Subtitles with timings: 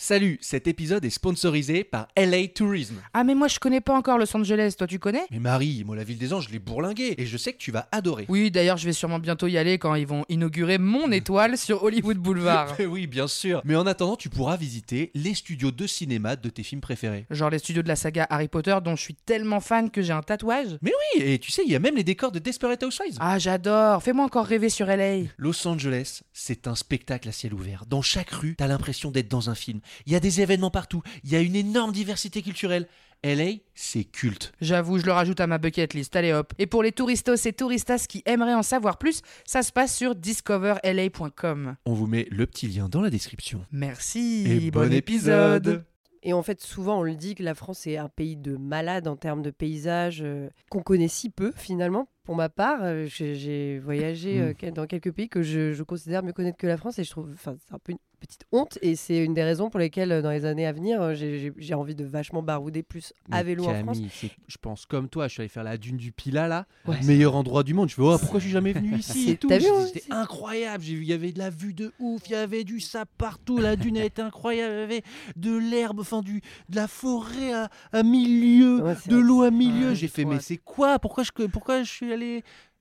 [0.00, 2.94] Salut, cet épisode est sponsorisé par LA Tourism.
[3.14, 5.26] Ah mais moi je connais pas encore Los Angeles, toi tu connais?
[5.32, 7.72] Mais Marie, moi la ville des anges, je l'ai bourlingué et je sais que tu
[7.72, 8.24] vas adorer.
[8.28, 11.82] Oui d'ailleurs je vais sûrement bientôt y aller quand ils vont inaugurer mon étoile sur
[11.82, 12.76] Hollywood Boulevard.
[12.88, 13.60] oui, bien sûr.
[13.64, 17.26] Mais en attendant, tu pourras visiter les studios de cinéma de tes films préférés.
[17.30, 20.12] Genre les studios de la saga Harry Potter dont je suis tellement fan que j'ai
[20.12, 20.78] un tatouage.
[20.80, 23.16] Mais oui, et tu sais, il y a même les décors de Desperate Housewives.
[23.18, 25.22] Ah j'adore, fais-moi encore rêver sur LA.
[25.38, 27.84] Los Angeles, c'est un spectacle à ciel ouvert.
[27.88, 29.80] Dans chaque rue, t'as l'impression d'être dans un film.
[30.06, 31.02] Il y a des événements partout.
[31.24, 32.86] Il y a une énorme diversité culturelle.
[33.24, 34.52] LA, c'est culte.
[34.60, 36.52] J'avoue, je le rajoute à ma bucket list, allez hop.
[36.58, 40.14] Et pour les touristos et touristas qui aimeraient en savoir plus, ça se passe sur
[40.14, 41.74] discoverla.com.
[41.84, 43.66] On vous met le petit lien dans la description.
[43.72, 45.84] Merci, Et bon épisode.
[46.22, 49.08] Et en fait, souvent, on le dit que la France est un pays de malades
[49.08, 52.08] en termes de paysages euh, qu'on connaît si peu finalement.
[52.28, 55.82] Pour ma part, euh, j'ai j'ai voyagé euh, que- dans quelques pays que je, je
[55.82, 58.44] considère mieux connaître que la France et je trouve, enfin, c'est un peu une petite
[58.52, 58.78] honte.
[58.82, 61.38] Et c'est une des raisons pour lesquelles, euh, dans les années à venir, euh, j'ai
[61.38, 63.96] j'ai- j'ai envie de vachement barouder plus à Mais vélo en France.
[63.96, 66.66] Camille, c'est- je pense comme toi, je suis allé faire la dune du Pila là,
[66.86, 67.00] Ouais.
[67.06, 67.88] meilleur endroit du monde.
[67.88, 69.48] Je fais oh, pourquoi je suis jamais venu ici C'est- et tout.
[69.48, 70.84] t'as vu, hein, C'était c'est- incroyable.
[70.84, 73.10] J'ai vu, il y avait de la vue de ouf, il y avait du sable
[73.16, 73.56] partout.
[73.56, 75.02] La dune elle était incroyable, il y avait
[75.36, 79.24] de l'herbe, enfin du de la forêt à, à milieu, Ouais, c'est de vrai.
[79.24, 79.88] l'eau à milieu.
[79.90, 80.98] Ouais, J'ai fait mais c'est quoi?
[80.98, 82.17] Pourquoi je pourquoi je suis allé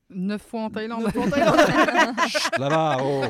[0.10, 1.08] Neuf fois en Thaïlande.
[2.28, 3.24] Chut, là-bas oh.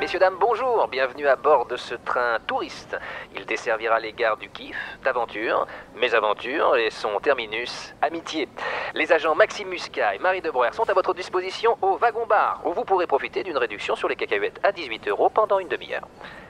[0.00, 2.96] Messieurs, dames, bonjour, bienvenue à bord de ce train touriste.
[3.36, 8.48] Il desservira les gares du Kiff, d'Aventure, Mésaventures et son terminus, Amitié.
[8.94, 12.84] Les agents Maxime Muscat et Marie Debreuer sont à votre disposition au wagon-bar, où vous
[12.84, 16.08] pourrez profiter d'une réduction sur les cacahuètes à 18 euros pendant une demi-heure.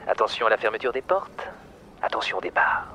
[0.09, 1.47] Attention à la fermeture des portes,
[2.03, 2.87] attention au départ.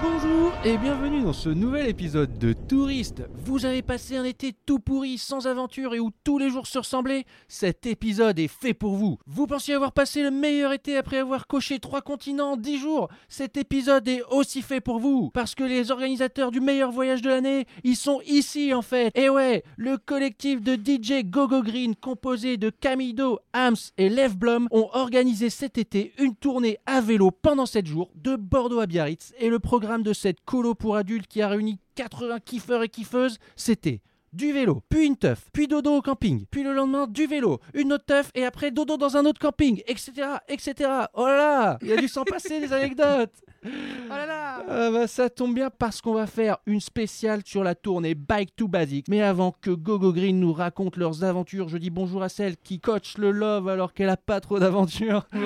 [0.00, 3.24] Bonjour et bienvenue dans ce nouvel épisode de Touriste.
[3.34, 6.78] Vous avez passé un été tout pourri, sans aventure et où tous les jours se
[6.78, 9.18] ressemblaient Cet épisode est fait pour vous.
[9.26, 13.08] Vous pensiez avoir passé le meilleur été après avoir coché trois continents en 10 jours
[13.28, 15.30] Cet épisode est aussi fait pour vous.
[15.34, 19.10] Parce que les organisateurs du meilleur voyage de l'année, ils sont ici en fait.
[19.16, 24.68] Et ouais, le collectif de DJ Gogo Green composé de Camido, Hams et Lev Blom
[24.70, 29.32] ont organisé cet été une tournée à vélo pendant 7 jours de Bordeaux à Biarritz
[29.40, 33.38] et le programme de cette colo pour adultes qui a réuni 80 kiffeurs et kiffeuses,
[33.56, 34.02] c'était
[34.34, 37.94] du vélo, puis une teuf, puis dodo au camping, puis le lendemain du vélo, une
[37.94, 40.12] autre teuf et après dodo dans un autre camping, etc.,
[40.50, 40.74] etc.
[41.14, 43.32] Oh là là, il y a dû s'en passer des anecdotes.
[43.64, 43.68] Oh
[44.10, 47.74] là là Ah bah, ça tombe bien parce qu'on va faire une spéciale sur la
[47.74, 49.06] tournée Bike to Basic.
[49.08, 52.80] Mais avant que Gogo Green nous raconte leurs aventures, je dis bonjour à celle qui
[52.80, 55.26] coach le love alors qu'elle a pas trop d'aventures.
[55.32, 55.44] Je dis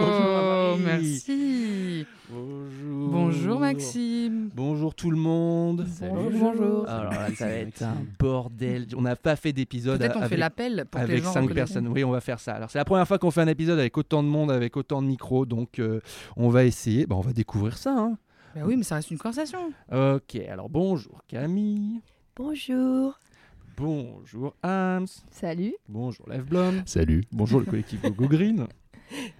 [0.00, 1.02] bonjour à Oh, Marie.
[1.02, 2.06] merci.
[2.34, 3.08] Bonjour.
[3.10, 4.50] Bonjour Maxime.
[4.54, 5.86] Bonjour tout le monde.
[6.00, 6.88] Bonjour, bonjour.
[6.88, 8.86] Alors là, ça va être un bordel.
[8.96, 11.32] On n'a pas fait d'épisode Peut-être on fait avec, l'appel pour que les avec gens
[11.32, 11.54] 5 reconnaissent.
[11.54, 11.88] personnes.
[11.88, 12.54] Oui, on va faire ça.
[12.54, 15.00] Alors c'est la première fois qu'on fait un épisode avec autant de monde, avec autant
[15.00, 15.46] de micros.
[15.46, 16.00] Donc euh,
[16.36, 17.06] on va essayer.
[17.06, 17.94] Bah, on va découvrir ça.
[17.96, 18.18] hein.
[18.56, 19.72] Bah oui, mais ça reste une conversation.
[19.92, 22.00] Ok, alors bonjour Camille.
[22.36, 23.18] Bonjour.
[23.76, 25.06] Bonjour Hams.
[25.30, 25.74] Salut.
[25.88, 26.82] Bonjour Lev Blom.
[26.86, 27.24] Salut.
[27.32, 28.66] Bonjour le collectif Gogo Green.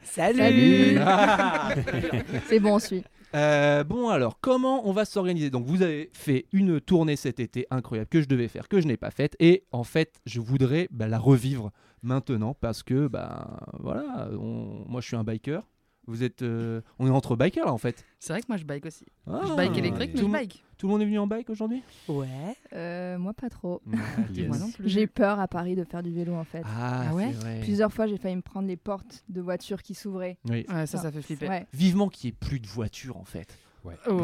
[0.02, 0.38] Salut.
[0.38, 0.98] Salut.
[1.00, 1.74] Ah.
[2.46, 3.02] C'est bon, on suit.
[3.34, 5.50] Euh, bon alors, comment on va s'organiser?
[5.50, 8.86] Donc vous avez fait une tournée cet été incroyable que je devais faire, que je
[8.86, 9.34] n'ai pas faite.
[9.40, 11.72] Et en fait, je voudrais bah, la revivre
[12.02, 15.62] maintenant parce que, bah voilà, on- moi je suis un biker.
[16.06, 16.42] Vous êtes...
[16.42, 18.04] euh, on est entre bikers là en fait.
[18.18, 19.04] C'est vrai que moi je bike aussi.
[19.26, 19.40] Ah.
[19.46, 20.64] je bike électrique, mais tout, je bike.
[20.78, 21.82] tout le monde est venu en bike aujourd'hui?
[22.08, 22.28] Ouais.
[22.72, 23.82] Euh, moi, pas trop.
[23.86, 24.88] Moi non plus.
[24.88, 26.62] J'ai peur à Paris de faire du vélo, en fait.
[26.64, 27.60] Ah, Ah ouais vrai.
[27.60, 30.38] Plusieurs fois, j'ai failli me prendre les portes de voitures qui s'ouvraient.
[30.48, 30.64] Oui.
[30.68, 31.48] Ouais, ça, ça fait flipper.
[31.48, 31.66] Ouais.
[31.72, 33.58] Vivement qu'il n'y ait plus de voitures en fait.
[34.08, 34.10] Oh.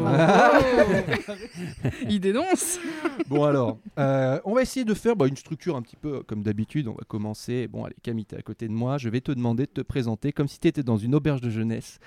[2.09, 2.79] Il dénonce.
[3.27, 6.23] Bon alors, euh, on va essayer de faire bah, une structure un petit peu euh,
[6.23, 6.87] comme d'habitude.
[6.87, 7.67] On va commencer.
[7.67, 8.97] Bon allez, Camille, t'es à côté de moi.
[8.97, 11.49] Je vais te demander de te présenter comme si tu étais dans une auberge de
[11.49, 11.99] jeunesse.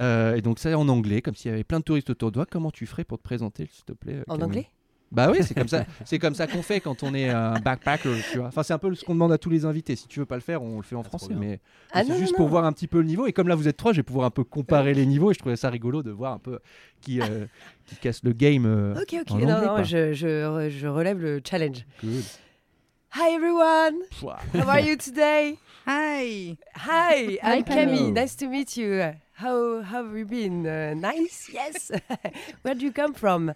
[0.00, 2.34] Euh, et donc ça en anglais, comme s'il y avait plein de touristes autour de
[2.34, 2.46] toi.
[2.50, 4.44] Comment tu ferais pour te présenter, s'il te plaît En Camille?
[4.44, 4.66] anglais?
[5.12, 5.84] Bah oui, c'est comme ça.
[6.06, 8.46] C'est comme ça qu'on fait quand on est un backpacker, tu vois.
[8.48, 9.94] Enfin, c'est un peu ce qu'on demande à tous les invités.
[9.94, 11.60] Si tu veux pas le faire, on le fait en français, mais
[11.92, 12.50] Ah c'est juste non, pour non.
[12.52, 13.26] voir un petit peu le niveau.
[13.26, 15.30] Et comme là, vous êtes trois, je vais pouvoir un peu comparer les niveaux.
[15.30, 16.58] Et je trouvais ça rigolo de voir un peu
[17.02, 17.44] qui, euh,
[17.86, 18.64] qui casse le game.
[18.64, 19.30] euh, Ok, ok.
[19.42, 21.84] non, anglais, non, je, je, je relève le challenge.
[22.02, 22.24] Good.
[23.14, 23.98] Hi everyone.
[24.54, 25.58] How are you today?
[25.86, 26.56] Hi.
[26.74, 27.96] Hi, Hi, I'm Camille.
[27.98, 28.12] Camille.
[28.12, 29.02] Nice to meet you.
[29.34, 30.66] How have you been?
[30.66, 31.50] Uh, nice?
[31.52, 31.90] Yes.
[32.62, 33.52] Where do you come from?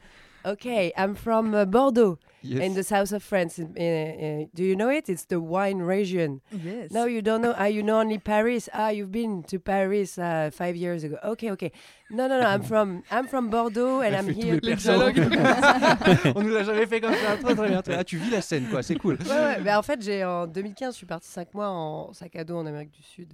[0.47, 2.19] Okay, I'm from uh, Bordeaux.
[2.43, 2.61] Yes.
[2.63, 3.59] in the south of France.
[3.59, 5.09] in- in- in- do you know it?
[5.09, 6.41] It's the wine region.
[6.53, 6.93] Yes.
[6.93, 7.53] No, you don't know.
[7.59, 8.69] Ah, you know only Paris?
[8.73, 11.17] Ah, you've been to Paris uh, five years ago.
[11.25, 11.73] Okay, okay.
[12.09, 12.47] No, no, no.
[12.47, 14.61] I'm from I'm from Bordeaux and Elle I'm here.
[14.63, 15.17] les personnages.
[16.37, 17.37] On nous a jamais fait comme ça.
[17.37, 17.83] Très très bien.
[17.83, 18.81] très- Ah, tu vis la scène, quoi.
[18.85, 19.17] C'est cool.
[19.27, 19.61] Ouais, ouais.
[19.65, 22.59] Mais en fait, j'ai en 2015, je suis partie cinq mois en sac à dos
[22.59, 23.33] en Amérique du Sud.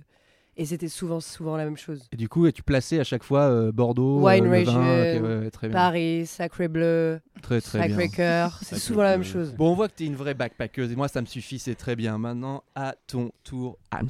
[0.57, 2.03] Et c'était souvent, souvent la même chose.
[2.13, 5.23] Et du coup, tu plaçais à chaque fois euh, Bordeaux, Wine euh, region, vin, ok,
[5.23, 5.75] ouais, ouais, très bien.
[5.79, 7.89] Paris, Sacré-Bleu, Très très bien.
[7.97, 9.31] Sacré-Cœur, c'est Sacré souvent la même Bleu.
[9.31, 9.55] chose.
[9.57, 11.75] Bon, on voit que tu es une vraie backpackeuse et moi, ça me suffit, c'est
[11.75, 12.19] très bien.
[12.19, 14.09] Maintenant, à ton tour, Hams.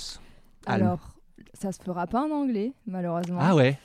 [0.66, 1.14] Alors,
[1.54, 3.38] ça se fera pas en anglais, malheureusement.
[3.40, 3.78] Ah ouais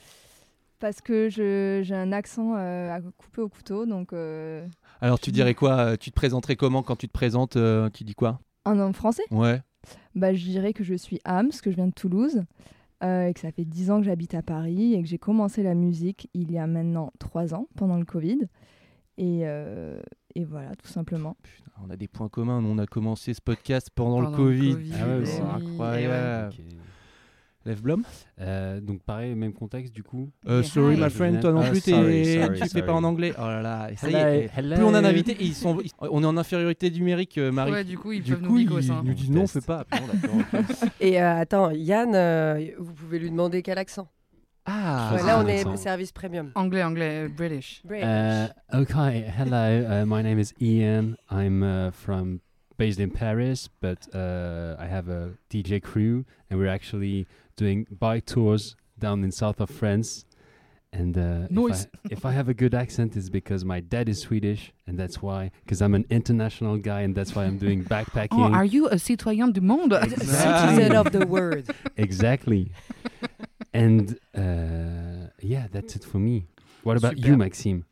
[0.79, 4.65] Parce que je- j'ai un accent euh, à couper au couteau, donc euh,
[5.01, 8.15] Alors, tu dirais quoi Tu te présenterais comment quand tu te présentes euh, Tu dis
[8.15, 8.39] quoi?
[8.65, 9.61] En, en français, Ouais.
[10.17, 12.43] Bah, je dirais que je suis Hams, que je viens de Toulouse,
[13.03, 15.63] euh, et que ça fait 10 ans que j'habite à Paris, et que j'ai commencé
[15.63, 18.39] la musique il y a maintenant 3 ans, pendant le Covid.
[19.19, 19.99] Et, euh,
[20.35, 21.37] et voilà, tout simplement.
[21.41, 22.61] Putain, on a des points communs.
[22.61, 24.91] Nous, on a commencé ce podcast pendant, Pendant le le Covid.
[24.99, 26.55] Ah ouais, c'est incroyable.
[27.67, 28.03] Lev Blom
[28.39, 30.29] Euh, donc pareil, même contexte du coup.
[30.47, 30.63] Euh.
[30.63, 33.33] Sorry, my friend, toi non Ah, plus, t'es- sorry, sorry, tu fais pas en anglais.
[33.37, 34.49] Oh là là, ça y Hello, est.
[34.57, 34.75] hello.
[34.75, 37.71] Plus on a d'invités, et ils sont, ils- on est en infériorité numérique, euh, Marie.
[37.71, 39.01] Ouais, du coup, ils du peuvent coup, nous ils bigos, hein.
[39.05, 39.85] nous disent non, fait pas.
[40.99, 44.07] Et euh, attends, Yann, euh, vous pouvez lui demander quel accent.
[44.65, 46.51] Ah, Ouais, là, un on est service premium.
[46.55, 47.81] Anglais, anglais, euh, British.
[47.85, 48.05] British.
[48.05, 50.03] Uh, okay, hello.
[50.03, 51.15] Uh, my name is Ian.
[51.31, 52.39] I'm uh, from
[52.77, 57.25] based in Paris, but uh, I have a DJ crew, and we're actually
[57.57, 60.23] doing bike tours down in south of France.
[60.93, 61.83] And uh, Nice.
[61.83, 64.97] if, I, if I have a good accent, it's because my dad is Swedish, and
[64.97, 65.51] that's why.
[65.65, 68.29] Because I'm an international guy, and that's why I'm doing backpacking.
[68.39, 71.69] Oh, are you a citoyen du monde Citizen of the world.
[71.97, 72.71] exactly.
[73.73, 76.47] and uh, yeah, that's it for me.
[76.83, 77.27] What about Super.
[77.27, 77.85] you, Maxime?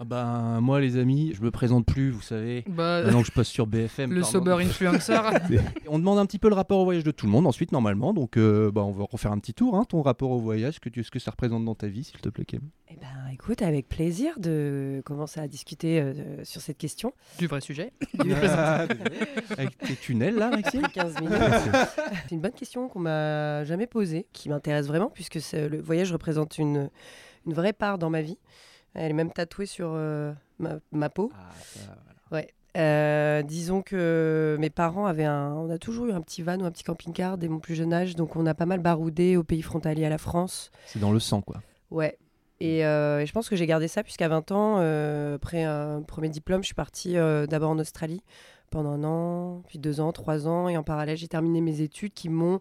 [0.00, 2.62] Ah ben, moi, les amis, je me présente plus, vous savez.
[2.68, 4.12] Bah, Maintenant que je poste sur BFM.
[4.12, 4.30] le pardon.
[4.32, 5.18] sober influencer.
[5.88, 8.14] On demande un petit peu le rapport au voyage de tout le monde ensuite, normalement.
[8.14, 9.74] Donc, euh, bah, on va refaire un petit tour.
[9.74, 12.04] hein, ton rapport au voyage, ce que, tu, ce que ça représente dans ta vie,
[12.04, 12.60] s'il te plaît, Kim.
[12.90, 17.12] Eh ben, écoute, avec plaisir de commencer à discuter euh, sur cette question.
[17.40, 17.92] du vrai sujet.
[19.58, 21.38] Avec tes tunnels, là, Maxime Pris 15 minutes.
[22.28, 26.56] C'est une bonne question qu'on m'a jamais posée, qui m'intéresse vraiment, puisque le voyage représente
[26.58, 26.88] une,
[27.46, 28.38] une vraie part dans ma vie.
[28.98, 31.30] Elle est même tatouée sur euh, ma, ma peau.
[31.34, 31.80] Ah, ça,
[32.32, 32.52] Ouais.
[32.76, 35.52] Euh, disons que mes parents avaient un.
[35.52, 37.92] On a toujours eu un petit van ou un petit camping-car dès mon plus jeune
[37.92, 40.70] âge, donc on a pas mal baroudé au pays frontalier à la France.
[40.86, 41.62] C'est dans le sang, quoi.
[41.90, 42.18] Ouais.
[42.60, 46.02] Et, euh, et je pense que j'ai gardé ça puisqu'à 20 ans, euh, après un
[46.02, 48.22] premier diplôme, je suis partie d'abord en Australie
[48.70, 50.68] pendant un an, puis deux ans, trois ans.
[50.68, 52.60] Et en parallèle, j'ai terminé mes études qui m'ont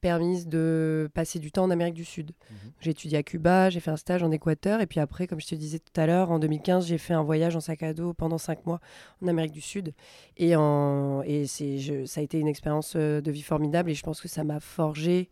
[0.00, 2.32] permis de passer du temps en Amérique du Sud.
[2.80, 4.80] J'ai étudié à Cuba, j'ai fait un stage en Équateur.
[4.80, 7.22] Et puis après, comme je te disais tout à l'heure, en 2015, j'ai fait un
[7.22, 8.80] voyage en sac à dos pendant cinq mois
[9.22, 9.92] en Amérique du Sud.
[10.36, 13.90] Et, en, et c'est, je- ça a été une expérience euh, de vie formidable.
[13.90, 15.28] Et je pense que ça m'a forgé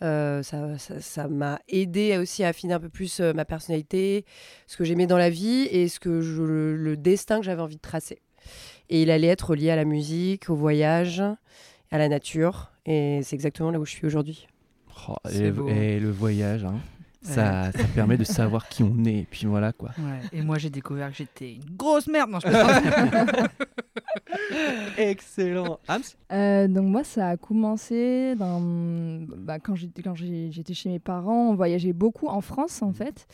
[0.00, 4.24] euh, ça m'a aidé aussi à affiner un peu plus euh, ma personnalité,
[4.68, 7.62] ce que j'aimais dans la vie et ce que je, le, le destin que j'avais
[7.62, 8.20] envie de tracer.
[8.90, 11.20] Et il allait être lié à la musique, au voyage,
[11.90, 12.70] à la nature.
[12.86, 14.46] Et c'est exactement là où je suis aujourd'hui.
[15.08, 15.68] Oh, C'est et, beau.
[15.68, 16.74] et le voyage, hein,
[17.22, 19.20] ça, ça permet de savoir qui on est.
[19.20, 19.90] Et puis voilà, quoi.
[19.98, 20.20] Ouais.
[20.38, 22.30] Et moi, j'ai découvert que j'étais une grosse merde.
[22.30, 23.50] Non, je plaisante.
[24.96, 25.78] Excellent.
[25.88, 26.02] Hams
[26.32, 30.98] Euh, donc moi, ça a commencé dans, bah, quand j'étais quand j'ai- j'étais chez mes
[30.98, 31.50] parents.
[31.50, 33.26] On voyageait beaucoup en France, en fait,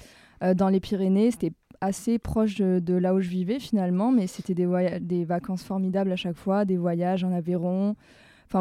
[0.43, 1.31] Euh, dans les Pyrénées.
[1.31, 5.25] C'était assez proche de, de là où je vivais finalement, mais c'était des, voya- des
[5.25, 7.95] vacances formidables à chaque fois, des voyages en Aveyron,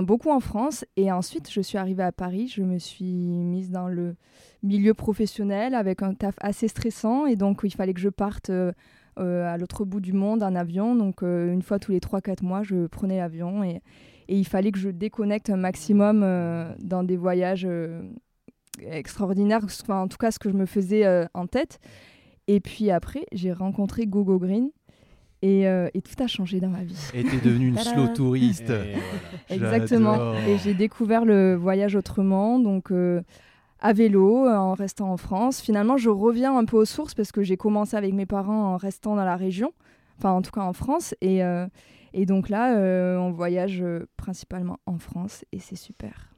[0.01, 0.85] beaucoup en France.
[0.97, 2.47] Et ensuite, je suis arrivée à Paris.
[2.47, 4.15] Je me suis mise dans le
[4.63, 8.49] milieu professionnel avec un taf assez stressant, et donc il fallait que je parte.
[8.49, 8.71] euh,
[9.19, 10.95] euh, à l'autre bout du monde en avion.
[10.95, 13.81] Donc, euh, une fois tous les 3-4 mois, je prenais l'avion et,
[14.27, 16.21] il fallait que je déconnecte un maximum
[16.79, 17.67] dans des voyages
[18.81, 21.79] extraordinaires, en tout cas ce que je me faisais en tête.
[22.47, 24.69] Et puis après, j'ai rencontré Gogo Green
[25.43, 27.11] et, euh, et tout a changé dans ma vie.
[27.13, 28.69] Et t'es devenu une slow touriste.
[28.69, 29.77] Et voilà.
[29.77, 30.33] Exactement.
[30.47, 33.21] Et j'ai découvert le voyage autrement, donc euh,
[33.81, 35.59] à vélo, euh, en restant en France.
[35.59, 38.77] Finalement, je reviens un peu aux sources parce que j'ai commencé avec mes parents en
[38.77, 39.73] restant dans la région,
[40.17, 41.13] enfin en tout cas en France.
[41.19, 41.67] Et, euh,
[42.13, 43.83] et donc là, euh, on voyage
[44.15, 46.29] principalement en France et c'est super.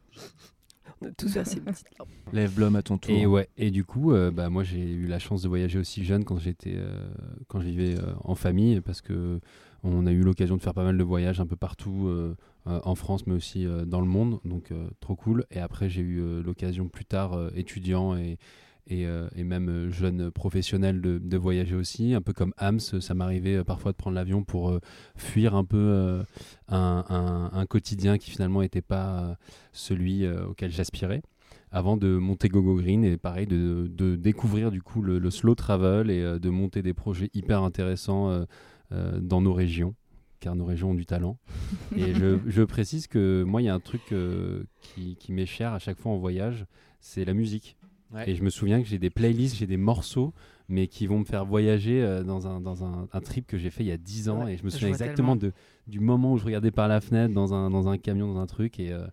[1.02, 2.10] On a tous vers ces petites lampes.
[2.34, 3.16] Lève Blom à ton tour.
[3.16, 6.04] Et ouais, et du coup, euh, bah, moi j'ai eu la chance de voyager aussi
[6.06, 7.10] jeune quand j'étais, euh,
[7.48, 9.40] quand je vivais euh, en famille, parce que
[9.86, 12.36] on a eu l'occasion de faire pas mal de voyages un peu partout euh,
[12.68, 15.46] euh, en France, mais aussi euh, dans le monde, donc euh, trop cool.
[15.52, 18.38] Et après j'ai eu euh, l'occasion plus tard, euh, étudiant et,
[18.88, 22.80] et, euh, et même euh, jeune professionnel de, de voyager aussi, un peu comme Hams,
[22.80, 24.80] ça m'arrivait euh, parfois de prendre l'avion pour euh,
[25.16, 26.24] fuir un peu euh,
[26.70, 29.38] un, un- un quotidien qui finalement n'était pas
[29.72, 31.22] celui auquel j'aspirais
[31.72, 35.56] avant de monter GoGo Green et pareil de, de découvrir du coup le, le slow
[35.56, 38.46] travel et de monter des projets hyper intéressants
[38.92, 39.94] dans nos régions
[40.40, 41.38] car nos régions ont du talent.
[41.98, 45.46] Et je, je précise que moi il y a un truc euh, qui, qui m'est
[45.48, 46.66] cher à chaque fois en voyage
[47.00, 47.78] c'est la musique
[48.14, 48.30] Ouais.
[48.30, 50.34] et je me souviens que j'ai des playlists j'ai des morceaux
[50.70, 53.70] mais qui vont me faire voyager euh, dans, un, dans un, un trip que j'ai
[53.72, 55.52] fait il y a 10 ans Ouais, et je me souviens exactement de,
[55.88, 58.46] du moment où je regardais par la fenêtre dans un, dans un camion dans un
[58.46, 59.06] truc et euh,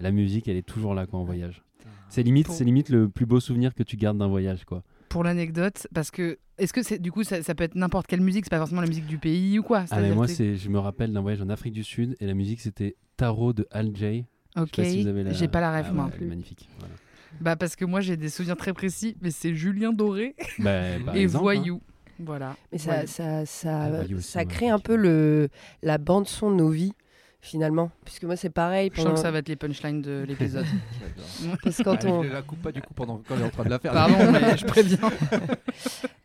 [0.00, 1.62] la musique elle est toujours là quoi en voyage
[2.08, 4.82] c'est limite, Pour- c'est limite le plus beau souvenir que tu gardes d'un voyage, quoi.
[5.08, 8.20] Pour l'anecdote, parce que est-ce que c'est du coup ça, ça peut être n'importe quelle
[8.20, 9.84] musique, c'est pas forcément la musique du pays ou quoi?
[9.92, 12.34] Ah, mais moi, c'est, je me rappelle d'un voyage en Afrique du Sud et la
[12.34, 14.24] musique c'était Tarot de Al Jay.
[14.56, 16.10] Ok, si la- j'ai pas la ref Ah moi.
[16.20, 16.68] ouais, magnifique.
[16.80, 16.94] voilà.
[17.40, 21.16] Bah parce que moi j'ai des souvenirs très précis, mais c'est Julien Doré Bah, par
[21.16, 21.42] et exemple, hein.
[21.42, 21.80] Voyou.
[22.18, 22.56] Voilà.
[22.70, 25.48] Mais ça, ça, ça, Ah, ça crée un peu le,
[25.82, 26.92] la bande-son de nos vies,
[27.40, 27.90] finalement.
[28.04, 28.90] Puisque moi, c'est pareil.
[28.94, 30.66] Je sens que ça va être les punchlines de l'épisode.
[31.64, 32.22] Parce que quand Ouais, on...
[32.22, 33.92] je la coupe pas du coup pendant quand elle est en train de la faire.
[33.92, 34.98] Pardon, mais je préviens.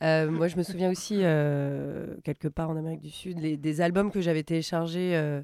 [0.04, 3.80] Euh, moi, je me souviens aussi, euh, quelque part en Amérique du Sud, les- des
[3.80, 5.42] albums que j'avais téléchargés euh,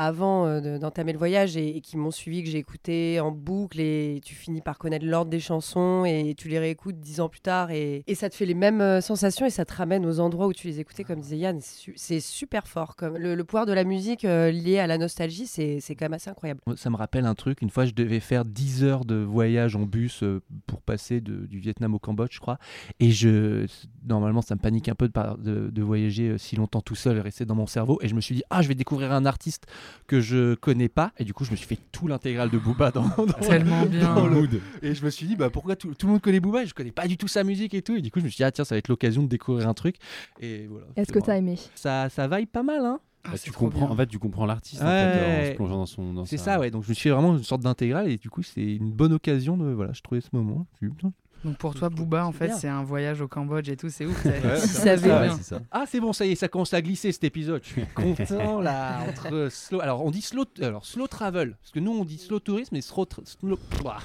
[0.00, 3.80] avant euh, de- d'entamer le voyage et, qui m'ont suivi, que j'ai écouté en boucle
[3.80, 7.40] et tu finis par connaître l'ordre des chansons et tu les réécoutes dix ans plus
[7.40, 10.20] tard et, et ça te fait les mêmes euh, sensations et ça te ramène aux
[10.20, 11.60] endroits où tu les écoutais, comme disait Yann.
[11.60, 12.94] C'est su- C'est super fort.
[12.94, 16.30] Comme le, pouvoir de la musique euh, lié à la nostalgie, c'est quand même assez
[16.30, 16.60] incroyable.
[16.76, 17.60] Ça me rappelle un truc.
[17.60, 20.22] Une fois, je devais faire 10 heures de voyage en bus
[20.68, 22.58] pour passer du Vietnam au Cambodge, je crois.
[23.00, 23.66] Et je,
[24.06, 25.12] normalement, ça me panique un peu de,
[25.42, 27.98] de, de voyager si longtemps tout seul et rester dans mon cerveau.
[28.02, 29.64] Et je me suis dit, ah, je vais découvrir un artiste
[30.06, 31.12] que je connais pas.
[31.18, 34.14] Et du coup, je me suis fait tout l'intégral de Booba dans, dans- Tellement bien.
[34.14, 34.60] dans le mood.
[34.82, 36.62] Et je me suis dit, bah, pourquoi tout, tout le monde connaît Booba?
[36.62, 37.96] Et je connais pas du tout sa musique et tout.
[37.96, 39.68] Et du coup, je me suis dit, ah, tiens, ça va être l'occasion de découvrir
[39.68, 39.96] un truc.
[40.40, 40.86] Et voilà.
[40.96, 41.56] Est-ce que tu as aimé?
[41.74, 43.90] Ça, ça vaille pas mal, hein Ah, Bah, tu comprends, bien.
[43.90, 45.12] en fait, tu comprends l'artiste en, Ouais.
[45.12, 46.12] fait, en se plongeant dans son.
[46.14, 46.70] dans C'est sa- ça, ouais.
[46.70, 49.12] Donc je me suis fait vraiment une sorte d'intégrale et du coup c'est une bonne
[49.12, 50.66] occasion de voilà, je trouvais ce moment.
[50.80, 51.12] Je me suis dit, putain.
[51.44, 54.24] Donc pour toi, Booba, en fait, c'est un voyage au Cambodge et tout, c'est ouf.
[54.24, 55.30] Ouais, ça ça, avait- Ouais, ouais.
[55.36, 55.60] c'est ça.
[55.70, 57.62] Ah c'est bon, ça y est, ça commence à glisser cet épisode.
[57.64, 59.80] Je suis content là entre slow.
[59.80, 62.80] Alors on dit slow, alors slow travel parce que nous on dit slow tourisme et
[62.80, 63.04] slow.
[63.04, 63.58] tra- slow...
[63.84, 63.98] Ouah.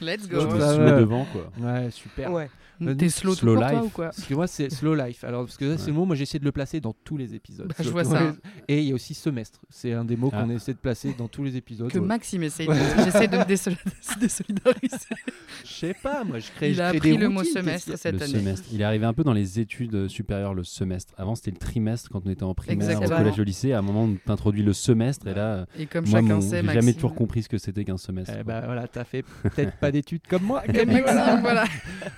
[0.00, 0.38] Let's go.
[0.44, 0.50] Ouais.
[0.74, 1.50] slow devant, quoi.
[1.60, 2.32] Ouais, super.
[2.32, 2.50] Ouais.
[2.98, 3.84] T'es slow, slow tout pour toi life.
[3.84, 5.24] ou quoi Parce que moi c'est slow life.
[5.24, 7.34] Alors parce que là, c'est le mot, moi j'essaie de le placer dans tous les
[7.34, 7.68] épisodes.
[7.68, 8.32] Bah, je vois ça.
[8.68, 9.60] Et il y a aussi semestre.
[9.68, 10.42] C'est un des mots Ah.
[10.42, 11.90] qu'on essaie de placer dans tous les épisodes.
[11.90, 12.06] Que Ouais.
[12.06, 12.72] Maxime essaye de...
[13.04, 13.76] J'essaie de me désol-
[14.20, 14.96] désolidariser.
[15.64, 16.70] Je sais pas, moi je crée.
[16.70, 18.32] Il je a appris des le mot semestre cette le année.
[18.38, 18.66] semestre.
[18.72, 21.12] Il est arrivé un peu dans les études supérieures, le semestre.
[21.18, 23.16] Avant, c'était le trimestre quand on était en primaire, Exactement.
[23.16, 23.72] au collège, au lycée.
[23.72, 26.48] À un moment, on t'introduit le semestre et là, Et comme moi, chacun mon- sait,
[26.56, 26.80] j'ai Maxime...
[26.80, 28.34] jamais toujours compris ce que c'était qu'un semestre.
[28.40, 30.62] Eh ben voilà, t'as fait peut-être pas d'études comme moi.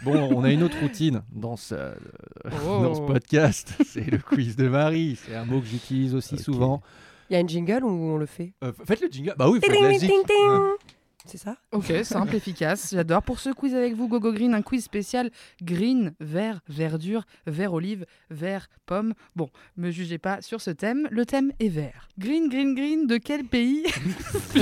[0.05, 1.75] Bon, on a une autre routine dans ce,
[2.45, 3.07] dans ce Oh.
[3.07, 3.75] podcast.
[3.87, 5.17] C'est le quiz de Marie.
[5.25, 6.83] C'est un mot que j'utilise aussi souvent.
[7.31, 9.35] Il y a une jingle où on le fait Euh, faites le jingle.
[9.39, 10.49] Bah oui, faut ting, ting.
[10.49, 10.77] Ouais.
[11.25, 12.91] C'est ça Ok, simple, efficace.
[12.93, 13.23] J'adore.
[13.23, 15.31] Pour ce quiz avec vous, Gogo Green, un quiz spécial
[15.63, 19.15] green, vert, verdure, vert olive, vert pomme.
[19.37, 21.07] Bon, me jugez pas sur ce thème.
[21.13, 22.09] Le thème est vert.
[22.19, 23.07] Green, green, green.
[23.07, 23.85] De quel pays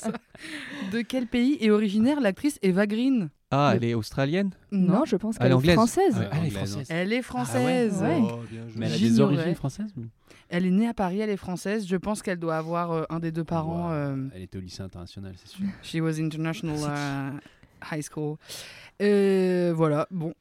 [0.00, 0.10] ça.
[0.92, 3.30] De quel pays est originaire l'actrice Eva Green?
[3.56, 5.74] Ah, elle est australienne Non, je pense Elle est qu'elle est anglaise.
[5.74, 6.14] française.
[6.16, 6.86] Ah, elle est anglaise, française.
[6.90, 7.98] Elle est française.
[8.02, 8.20] Ah ouais.
[8.22, 8.38] Oh.
[8.76, 10.02] Mais elle a des origines françaises ou
[10.48, 11.86] Elle est née à Paris, elle est française.
[11.86, 13.90] Je pense qu'elle doit avoir euh, un des deux parents.
[13.92, 15.66] Euh, Elle était au lycée international, c'est sûr.
[15.82, 17.30] She was international euh,
[17.92, 18.36] high school.
[19.02, 20.34] Euh, voilà, bon.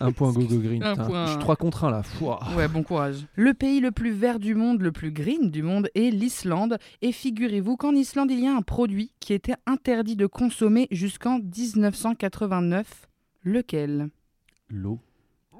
[0.00, 0.82] Un point Gogo Green.
[0.82, 1.26] Un Putain, point.
[1.26, 2.02] Je suis 3 contre 1 là.
[2.02, 2.40] Fouah.
[2.56, 3.26] Ouais, bon courage.
[3.34, 6.78] Le pays le plus vert du monde, le plus green du monde est l'Islande.
[7.02, 11.38] Et figurez-vous qu'en Islande, il y a un produit qui était interdit de consommer jusqu'en
[11.38, 13.08] 1989.
[13.42, 14.08] Lequel?
[14.68, 15.00] L'eau.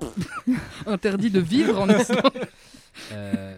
[0.87, 2.33] Interdit de vivre en Islande.
[3.13, 3.57] Euh,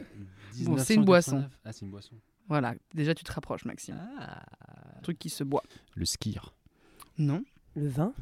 [0.63, 1.37] Bon, c'est une boisson.
[1.37, 1.61] 1989.
[1.65, 2.15] Ah, c'est une boisson.
[2.49, 3.97] Voilà, déjà tu te rapproches, Maxime.
[4.19, 5.63] Un truc qui se boit.
[5.95, 6.53] Le skir.
[7.17, 7.43] Non,
[7.77, 8.13] Le vin?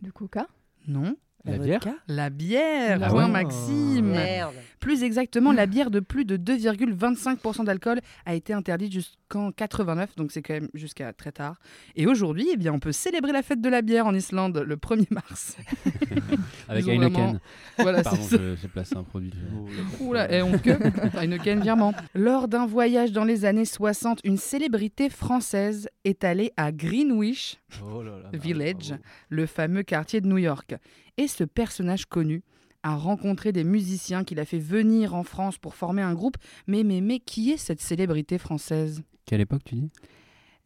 [0.00, 0.46] Du coca
[0.88, 1.16] non.
[1.44, 4.06] La La bière La bière, Ah point ouais Maxime.
[4.12, 4.54] Merde.
[4.78, 10.30] Plus exactement, la bière de plus de 2,25% d'alcool a été interdite jusqu'en 89, donc
[10.30, 11.56] c'est quand même jusqu'à très tard.
[11.96, 14.76] Et aujourd'hui, eh bien, on peut célébrer la fête de la bière en Islande le
[14.76, 15.56] 1er mars.
[16.68, 17.10] Avec Heineken.
[17.12, 17.38] vraiment-
[17.78, 18.42] voilà, Pardon, c'est ça.
[18.42, 19.32] je- j'ai placé un produit.
[20.00, 20.70] Oula, et on que
[21.18, 21.92] Heineken virement.
[22.14, 28.02] Lors d'un voyage dans les années 60, une célébrité française est allée à Greenwich, Oh
[28.02, 28.30] là là.
[28.38, 29.02] Village, bravo.
[29.28, 30.74] le fameux quartier de New York.
[31.16, 32.42] Et ce personnage connu
[32.82, 36.36] a rencontré des musiciens qu'il a fait venir en France pour former un groupe.
[36.66, 39.02] Mais, mais, mais, qui est cette célébrité française?
[39.24, 39.90] Quelle époque tu dis?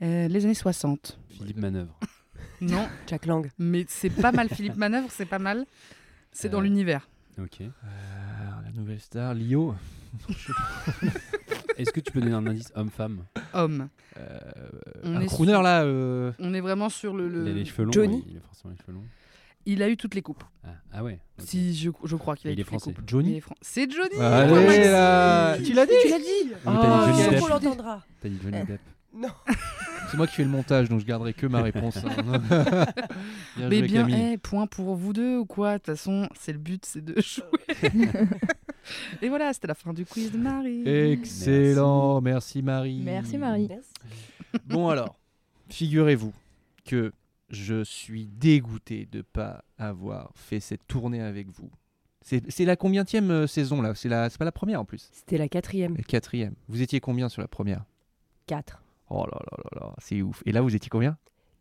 [0.02, 1.18] Euh, Les années 60.
[1.30, 1.98] Philippe Manœuvre.
[2.62, 3.50] Non, Jack Lang.
[3.58, 4.48] mais c'est pas mal.
[4.48, 5.66] Philippe Manœuvre, c'est pas mal.
[6.32, 7.06] C'est dans Euh, l'univers.
[7.38, 7.60] Ok.
[7.60, 7.70] Euh,
[8.64, 9.74] la nouvelle star, Lio.
[11.78, 13.88] Est-ce que tu peux donner un indice homme-femme Homme.
[14.18, 14.38] Euh,
[15.04, 15.82] On un est crooner sur- là.
[15.82, 17.28] euh, On est vraiment sur le.
[17.28, 17.92] le- Il a les cheveux longs.
[17.92, 19.04] Johnny oui, il a forcément les cheveux longs.
[19.68, 20.44] Il a eu toutes les coupes.
[20.64, 21.18] Ah, ah ouais.
[21.40, 21.44] ok.
[21.46, 22.94] Si je, je crois qu'il a Il eu est toutes les français.
[22.94, 23.22] coupes.
[23.24, 24.16] Il est fran- C'est Johnny.
[24.20, 24.82] Allez Maxime.
[24.92, 27.30] là Tu l'as dit Tu l'as dit Oui, t'as dit Ah, Johnny ok.
[27.32, 27.42] Depp.
[27.42, 28.02] On l'entendra.
[28.22, 28.80] T'as dit Johnny Depp.
[30.10, 31.96] C'est moi qui fais le montage, donc je garderai que ma réponse.
[31.96, 32.02] hein.
[33.56, 34.32] Bien Mais joué, bien, Camille.
[34.34, 35.72] eh, point pour vous deux ou quoi?
[35.72, 37.44] De toute façon, c'est le but, c'est de jouer.
[39.22, 40.86] Et voilà, c'était la fin du quiz de Marie.
[40.86, 43.00] Excellent, merci, Marie.
[43.02, 43.68] Merci Marie.
[43.68, 43.90] Merci.
[44.66, 45.18] Bon alors,
[45.68, 46.32] figurez-vous
[46.84, 47.12] que
[47.50, 51.70] je suis dégoûté de pas avoir fait cette tournée avec vous.
[52.22, 55.08] C'est la combienième euh, saison là C'est pas la première en plus.
[55.12, 55.96] C'était la quatrième.
[55.96, 56.54] La quatrième.
[56.66, 57.84] Vous étiez combien sur la première?
[58.46, 58.82] 4.
[59.10, 60.42] Oh là là là là, c'est ouf.
[60.44, 61.16] Et là vous étiez combien?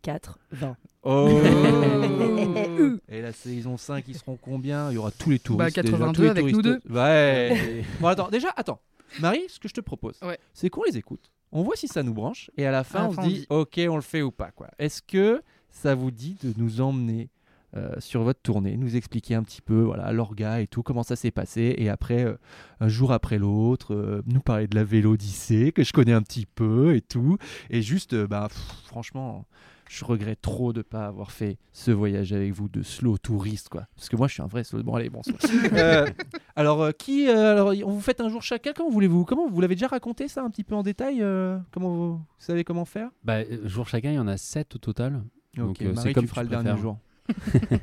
[0.06, 0.78] 4, 20.
[1.02, 1.28] Oh.
[3.10, 4.92] Et la saison 5, ils seront combien?
[4.92, 5.58] Il y aura tous les touristes.
[5.76, 6.86] Bah, déjà, 82 tous les avec nous touristes.
[6.92, 7.84] Ouais.
[8.00, 8.80] bon, attends, déjà, attends.
[9.20, 10.38] Marie, ce que je te propose, Ouais.
[10.54, 11.32] c'est qu'on les écoute.
[11.52, 12.52] On voit si ça nous branche.
[12.56, 13.46] Et à la fin, À la on fin, se on dit, dit.
[13.50, 14.52] OK, on le fait ou pas.
[14.52, 14.68] quoi.
[14.78, 17.30] Est-ce que ça vous dit de nous emmener
[17.76, 21.16] euh, sur votre tournée, nous expliquer un petit peu voilà l'orga et tout, comment ça
[21.18, 22.38] s'est passé, et après, euh,
[22.80, 26.46] un jour après l'autre, euh, nous parler de la Vélodyssée, que je connais un petit
[26.46, 27.38] peu et tout.
[27.72, 29.46] Et juste, euh, bah, pff, franchement,
[29.90, 33.88] je regrette trop de pas avoir fait ce voyage avec vous de slow touriste, quoi.
[33.96, 34.82] Parce que moi, je suis un vrai slow.
[34.84, 35.22] Bon, allez, bon.
[35.74, 36.06] Euh,
[36.56, 38.72] alors, euh, qui, euh, alors, on vous fait un jour chacun.
[38.76, 39.26] Comment voulez-vous?
[39.26, 42.22] Comment vous l'avez déjà raconté ça un petit peu en détail euh, Comment vous, vous
[42.38, 43.10] savez comment faire?
[43.24, 45.24] Bah, jour chacun, il y en a 7 au total.
[45.56, 46.82] Donc, euh, c'est Marie, comme tu feras tu le dernier préfères.
[46.82, 47.00] jour.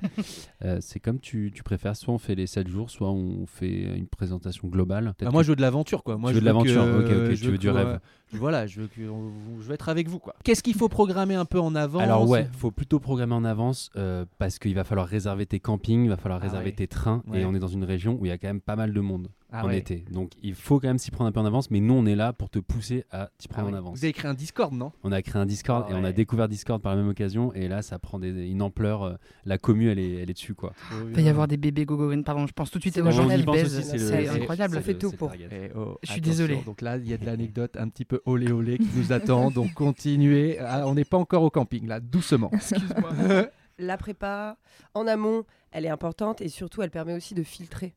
[0.65, 1.97] Euh, c'est comme tu, tu préfères.
[1.97, 5.13] Soit on fait les 7 jours, soit on fait une présentation globale.
[5.21, 6.17] Bah, moi, que- je veux de l'aventure, quoi.
[6.17, 7.99] Moi, Tu veux je de l'aventure, que- ok, ok, je tu veux du rêve.
[8.35, 10.35] Euh, voilà, je veux, que, on- je veux être avec vous, quoi.
[10.45, 13.91] Qu'est-ce qu'il faut programmer un peu en avant Alors ouais, faut plutôt programmer en avance
[13.97, 16.73] euh, parce qu'il va falloir réserver tes campings, il va falloir Ah réserver ouais.
[16.73, 17.41] tes trains Ouais.
[17.41, 19.01] et on est dans une région où il y a quand même pas mal de
[19.01, 19.79] monde Ah en ouais.
[19.79, 20.05] été.
[20.11, 22.15] Donc il faut quand même s'y prendre un peu en avance, mais nous on est
[22.17, 23.75] là pour te pousser à t'y Ah prendre ouais.
[23.75, 23.99] en avance.
[23.99, 24.93] Vous avez créé un Discord, non?
[25.05, 27.53] On a créé un Discord Ah et on a découvert Discord par la même occasion
[27.55, 29.03] et là ça prend des- une ampleur.
[29.03, 30.73] euh, la commu elle est, elle est dessus quoi.
[31.09, 33.29] Il va y avoir des bébés Gogo pardon, je pense tout de suite mon gens
[33.29, 34.77] c'est le- C'est c'est- incroyable.
[34.79, 35.33] on fait tout pour.
[35.35, 36.59] Eh oh, Je suis désolée.
[36.65, 39.50] Donc là, il y a de l'anecdote un petit peu olé olé qui nous attend.
[39.50, 40.59] Donc continuez.
[40.61, 42.50] Ah, on n'est pas encore au camping là, doucement.
[42.52, 43.12] Excuse-moi.
[43.79, 44.57] La prépa
[44.95, 47.94] en amont, elle est importante et surtout, elle permet aussi de filtrer.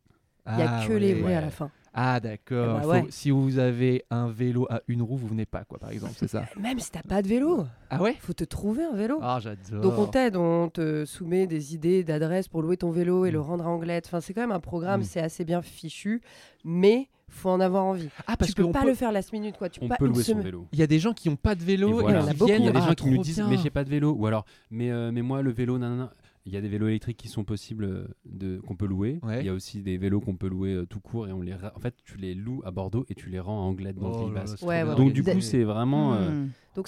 [0.47, 1.21] Il n'y a Ah que les ouais.
[1.21, 1.69] vrais à la fin.
[1.97, 2.71] Ah d'accord.
[2.71, 3.05] Eh bah Faut- ouais.
[3.09, 6.27] Si vous avez un vélo à une roue, vous venez pas quoi, par exemple, c'est
[6.27, 8.15] ça Même si t'as pas de vélo, Ah ouais?
[8.19, 9.19] Faut te trouver un vélo.
[9.21, 9.81] Ah j'adore.
[9.81, 13.39] Donc on t'aide, on te soumet des idées d'adresses pour louer ton vélo et le
[13.39, 14.07] rendre à Anglette.
[14.07, 15.05] Enfin, c'est quand même un programme, Mm.
[15.05, 16.21] c'est assez bien fichu,
[16.65, 18.09] mais faut en avoir envie.
[18.27, 19.69] ah parce tu peux qu'on pas peut- le faire last minute, quoi.
[19.69, 20.67] Tu On pas peut une louer son semaine- vélo.
[20.73, 22.19] Il y a des gens qui n'ont pas de vélo Et et, voilà.
[22.19, 22.45] il y en a qui beaucoup.
[22.47, 22.61] viennent.
[22.61, 23.47] Il y a des Ah, gens qui nous trop disent bien.
[23.47, 26.11] mais j'ai pas de vélo ou alors mais euh, mais moi le vélo nanana.
[26.47, 29.19] Il y a des vélos électriques qui sont possibles euh, de qu'on peut louer.
[29.23, 29.39] Ouais.
[29.39, 31.55] Il y a aussi des vélos qu'on peut louer euh, tout court et on les
[31.55, 34.11] ra- en fait tu les loues à Bordeaux et tu les rends à Anglette dans
[34.11, 34.61] Oh le Pays Basque.
[34.61, 36.49] Ouais, ouais, Donc du coup c'est vraiment euh, Hmm.
[36.75, 36.87] Donc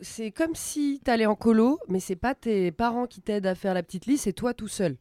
[0.00, 3.74] c'est comme si t'allais en colo, mais c'est pas tes parents qui t'aident à faire
[3.74, 4.96] la petite liste, c'est toi tout seul.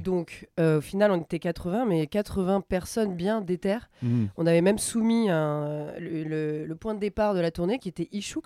[0.00, 3.78] Donc euh, au final, on était 80, mais 80 personnes bien déter.
[4.02, 4.24] Mm.
[4.36, 7.88] On avait même soumis un- le, le- le point de départ de la tournée qui
[7.88, 8.42] était Ichoux.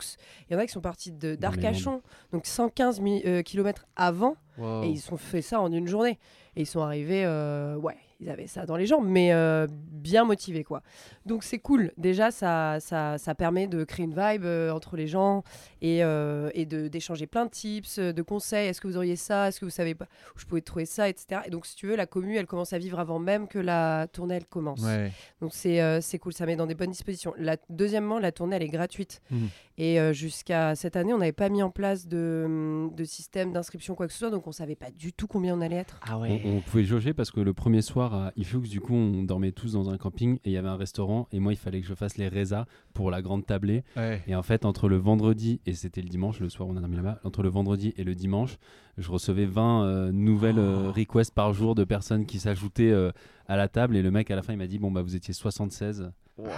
[0.48, 2.02] Il y en a qui sont partis d'Arcachon,
[2.32, 3.00] donc 115
[3.44, 4.82] km avant, Wow.
[4.82, 6.18] et ils ont fait ça en une journée.
[6.56, 10.24] Et ils sont arrivés, euh, ouais, ils avaient ça dans les jambes, mais euh, bien
[10.24, 10.82] motivés, quoi.
[11.26, 11.92] Donc c'est cool.
[11.96, 15.44] Déjà, ça, ça, ça permet de créer une vibe euh, entre les gens
[15.82, 18.66] et, euh, et de- d'échanger plein de tips, euh, de conseils.
[18.68, 19.48] Est-ce que vous auriez ça?
[19.48, 20.06] Est-ce que vous savez pas?
[20.34, 21.42] Où je pouvais trouver ça, etc.
[21.46, 24.08] Et donc, si tu veux, la commu, elle commence à vivre avant même que la
[24.12, 24.82] tournée, elle commence.
[24.82, 25.12] Ouais.
[25.40, 27.34] Donc c'est euh, c'est cool, ça met dans des bonnes dispositions.
[27.38, 29.20] La, deuxièmement, la tournée, elle est gratuite.
[29.30, 29.48] Mhm.
[29.80, 33.94] Et euh, jusqu'à cette année, on n'avait pas mis en place de, de système d'inscription,
[33.94, 36.00] quoi que ce soit, donc on savait pas du tout combien on allait être.
[36.02, 36.24] Ah On,
[36.56, 39.72] on pouvait jauger parce que le premier soir à Ifux, du coup, on dormait tous
[39.72, 41.28] dans un camping et il y avait un restaurant.
[41.32, 43.84] Et moi, il fallait que je fasse les résas pour la grande tablée.
[43.96, 44.22] Ouais.
[44.26, 46.80] Et en fait, entre le vendredi et c'était le dimanche, le soir où on a
[46.80, 48.58] dormi là-bas, entre le vendredi et le dimanche,
[48.98, 53.10] je recevais 20 euh, nouvelles euh, requests par jour de personnes qui s'ajoutaient euh,
[53.46, 53.96] à la table.
[53.96, 56.10] Et le mec, à la fin, il m'a dit Bon, bah, vous étiez 76.
[56.38, 56.48] Ouais.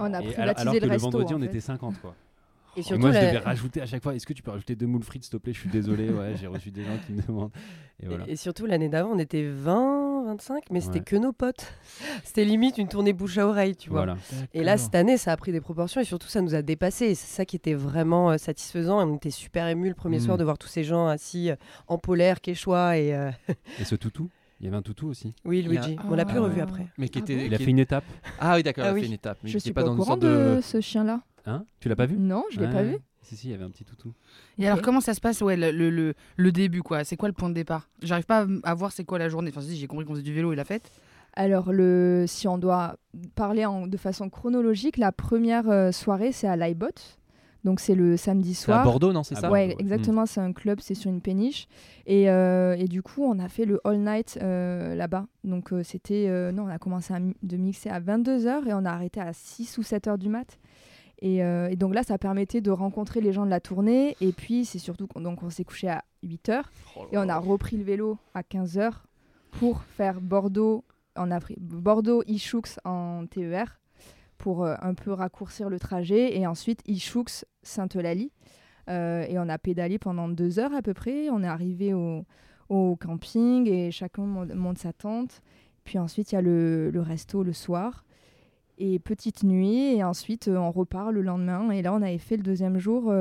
[0.00, 1.10] On a Et privatisé alors, alors le que le resto.
[1.10, 1.46] vendredi, en on fait.
[1.46, 2.14] était 50, quoi.
[2.76, 4.50] Et Et surtout, moi, je la- devais rajouter à chaque fois Est-ce que tu peux
[4.50, 5.52] rajouter deux moules frites, s'il te plaît?
[5.52, 6.08] Je suis désolé.
[6.10, 7.52] Ouais, j'ai reçu des gens qui me demandent.
[8.02, 8.26] Et voilà.
[8.28, 11.04] et, et surtout l'année d'avant, on était 20, 25, mais c'était Ouais.
[11.04, 11.72] que nos potes.
[12.24, 14.00] C'était limite une tournée bouche à oreille, tu vois.
[14.04, 14.16] Voilà.
[14.52, 17.06] Et là, cette année, ça a pris des proportions et surtout, ça nous a dépassé.
[17.06, 19.00] Et c'est ça qui était vraiment euh, satisfaisant.
[19.00, 20.20] Et on était super émus le premier Mm.
[20.20, 21.56] soir de voir tous ces gens assis euh,
[21.88, 23.14] en polaire, quechua et.
[23.14, 23.30] euh,
[23.80, 24.30] Et ce toutou?
[24.60, 25.34] Il y avait un toutou aussi?
[25.44, 25.96] Oui, y a- Luigi.
[26.10, 26.42] On l'a plus Ah.
[26.42, 26.86] revu après.
[26.96, 27.36] Mais qui Ah était.
[27.36, 27.42] bon?
[27.46, 28.04] Il a fait une étape.
[28.40, 29.38] Ah oui, d'accord, Ah il a fait une étape.
[29.42, 31.20] Mais Je suis pas dans au courant sorte de ce chien-là.
[31.46, 31.64] Hein?
[31.80, 32.16] Tu l'as pas vu?
[32.18, 32.96] Non, je l'ai pas vu.
[33.24, 34.12] Si, si, il y avait un petit toutou.
[34.58, 37.02] Et alors, comment ça se passe ouais, le, le, le- le début, quoi?
[37.04, 37.88] C'est quoi le point de départ?
[38.02, 39.50] J'arrive pas à- voir c'est quoi la journée.
[39.50, 40.90] Enfin, si, j'ai compris qu'on faisait du vélo et la fête.
[41.34, 42.96] Alors, le, si on doit
[43.34, 46.86] parler en- de façon chronologique, la première euh, soirée, c'est à l'iBot.
[47.64, 48.84] Donc, c'est le samedi C'est à soir.
[48.84, 49.50] Bordeaux, non C'est ça?
[49.50, 49.74] Ouais.
[49.78, 51.66] exactement, c'est un club, c'est sur une péniche.
[52.06, 55.26] Et, euh, et du coup, on a fait le all night euh, là-bas.
[55.44, 56.26] Donc, euh, c'était.
[56.28, 59.18] euh, non, on a commencé à mi- de mixer à 22h et on a arrêté
[59.20, 60.58] à 6 ou 7h du mat.
[61.26, 64.14] Et, euh, et donc là, ça permettait de rencontrer les gens de la tournée.
[64.20, 66.62] Et puis, c'est surtout qu'on on s'est couché à 8h.
[67.12, 68.92] Et on a repris le vélo à 15h
[69.52, 70.84] pour faire Bordeaux.
[71.16, 73.80] On a pris Bordeaux-Ichoux en TER
[74.36, 76.36] pour euh, un peu raccourcir le trajet.
[76.36, 77.24] Et ensuite, Ichoux,
[77.62, 78.30] Sainte-Eulalie.
[78.90, 81.30] Euh, et on a pédalé pendant deux heures à peu près.
[81.30, 82.26] On est arrivé au,
[82.68, 85.40] au camping et chacun mon- monte sa tente.
[85.84, 88.04] Puis ensuite, il y a le, le resto le soir.
[88.78, 89.96] Et petite nuit.
[89.96, 91.70] Et ensuite, euh, on repart le lendemain.
[91.70, 93.12] Et là, on avait fait le deuxième jour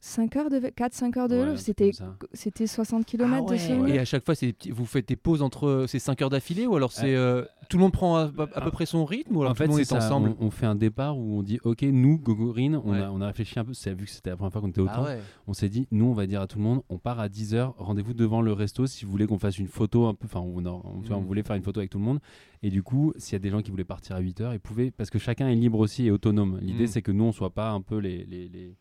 [0.00, 1.56] 5 heures de 4-5 heures de vélo.
[1.56, 1.90] C'était
[2.32, 3.88] c'était 60 km Ah ouais.
[3.90, 3.94] de.
[3.94, 6.76] Et à chaque fois, petits- vous faites des pauses entre ces 5 heures d'affilée ou
[6.76, 9.40] alors c'est euh, tout le monde prend à, à- à peu près son rythme ou
[9.40, 10.34] alors en tout fait, le monde c'est est ensemble?
[10.38, 13.00] On, on fait un départ où on dit Ok, nous, Gogo Green, on, Ouais.
[13.00, 13.72] a, on a réfléchi un peu.
[13.74, 14.92] C'est vu que c'était la première fois qu'on était autant.
[14.98, 15.20] Ah ouais.
[15.48, 17.72] On s'est dit Nous, on va dire à tout le monde On part à 10h,
[17.78, 20.26] rendez-vous devant le resto si vous voulez qu'on fasse une photo un peu.
[20.26, 21.24] Enfin, on, Mm.
[21.24, 22.20] voulait faire une photo avec tout le monde.
[22.62, 24.90] Et du coup, s'il y a des gens qui voulaient partir à 8h, ils pouvaient.
[24.90, 26.58] Parce que chacun est libre aussi et autonome.
[26.60, 26.88] L'idée, Mm.
[26.88, 28.24] c'est que nous, on soit pas un peu les.
[28.26, 28.76] les, les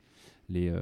[0.49, 0.81] les, euh,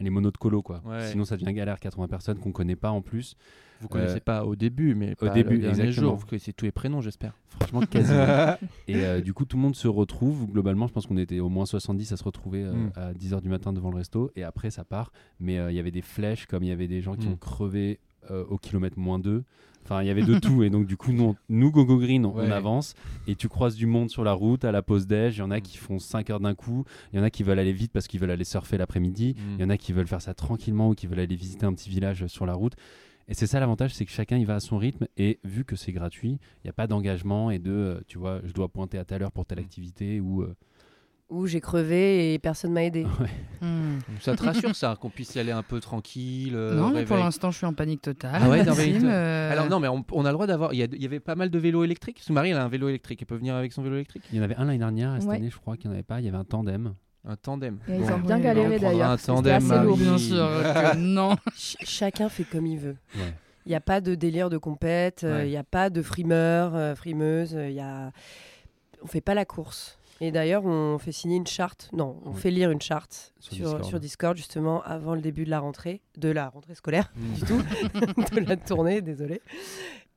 [0.00, 0.80] les monos de colo quoi.
[0.84, 1.06] Ouais.
[1.08, 3.36] Sinon ça devient galère 80 personnes qu'on connaît pas en plus.
[3.80, 6.16] Vous connaissez Euh, pas au début, mais au pas début, le jour.
[6.16, 7.34] Vous connaissez tous les prénoms, j'espère.
[7.48, 8.26] Franchement quasiment.
[8.88, 10.46] Et euh, du coup, tout le monde se retrouve.
[10.50, 12.90] Globalement, je pense qu'on était au moins 70 à se retrouver euh, Mm.
[12.96, 14.32] à 10h du matin devant le resto.
[14.34, 15.12] Et après, ça part.
[15.38, 17.32] Mais euh, il y avait des flèches, comme il y avait des gens qui Mm.
[17.32, 18.00] ont crevé
[18.50, 19.42] au kilomètre moins 2.
[19.90, 20.62] Enfin, il y avait de tout.
[20.62, 22.94] Et donc, du coup, nous, nous Gogo Green, on, avance.
[23.26, 25.36] Et tu croises du monde sur la route, à la pause déj.
[25.36, 25.62] Il y en a Mm.
[25.62, 26.84] qui font 5 heures d'un coup.
[27.12, 29.34] Il y en a qui veulent aller vite parce qu'ils veulent aller surfer l'après-midi.
[29.36, 29.54] Mm.
[29.58, 31.72] Il y en a qui veulent faire ça tranquillement ou qui veulent aller visiter un
[31.72, 32.74] petit village sur la route.
[33.30, 35.06] Et c'est ça l'avantage, c'est que chacun y va à son rythme.
[35.16, 38.40] Et vu que c'est gratuit, il n'y a pas d'engagement et de, euh, tu vois,
[38.44, 40.42] je dois pointer à telle heure pour telle activité ou.
[40.42, 40.54] euh,
[41.30, 43.04] Où j'ai crevé et personne m'a aidé.
[43.60, 43.98] Hmm.
[44.08, 47.04] Donc Ça te rassure ça, qu'on puisse y aller un peu tranquille euh, non, mais
[47.04, 48.40] pour l'instant, je suis en panique totale.
[48.42, 50.72] Ah ouais, Panique euh, Alors non, mais on, on a le droit d'avoir.
[50.72, 52.16] Il y, avait pas mal de vélos électriques.
[52.16, 53.20] Parce que Marie, elle a un vélo électrique.
[53.20, 54.22] Elle peut venir avec son vélo électrique?
[54.32, 55.36] Il y en avait un l'année dernière, et cette Ouais.
[55.36, 56.20] année, je crois qu'il n'y en avait pas.
[56.20, 56.94] Il y avait un tandem.
[57.26, 57.78] Un tandem.
[57.88, 59.10] Et ils ont bien Ouais, galéré d'ailleurs.
[59.10, 59.98] un tandem, assez lourd.
[59.98, 61.36] Bien sûr que non.
[61.54, 62.96] Ch- chacun fait comme il veut.
[63.16, 63.34] Ouais.
[63.66, 65.50] Il n'y a pas de délire de compète, euh, il Ouais.
[65.50, 68.12] n'y a pas de frimeur, euh, frimeuse, il y a...
[69.02, 69.97] on fait pas la course.
[70.20, 73.64] Et d'ailleurs, on fait signer une charte, non, on fait lire une charte Sur sur,
[73.66, 73.84] Discord.
[73.84, 77.34] sur Discord, justement, avant le début de la rentrée, de la rentrée scolaire, Mm.
[77.34, 77.62] du tout,
[78.34, 79.40] de la tournée, désolé.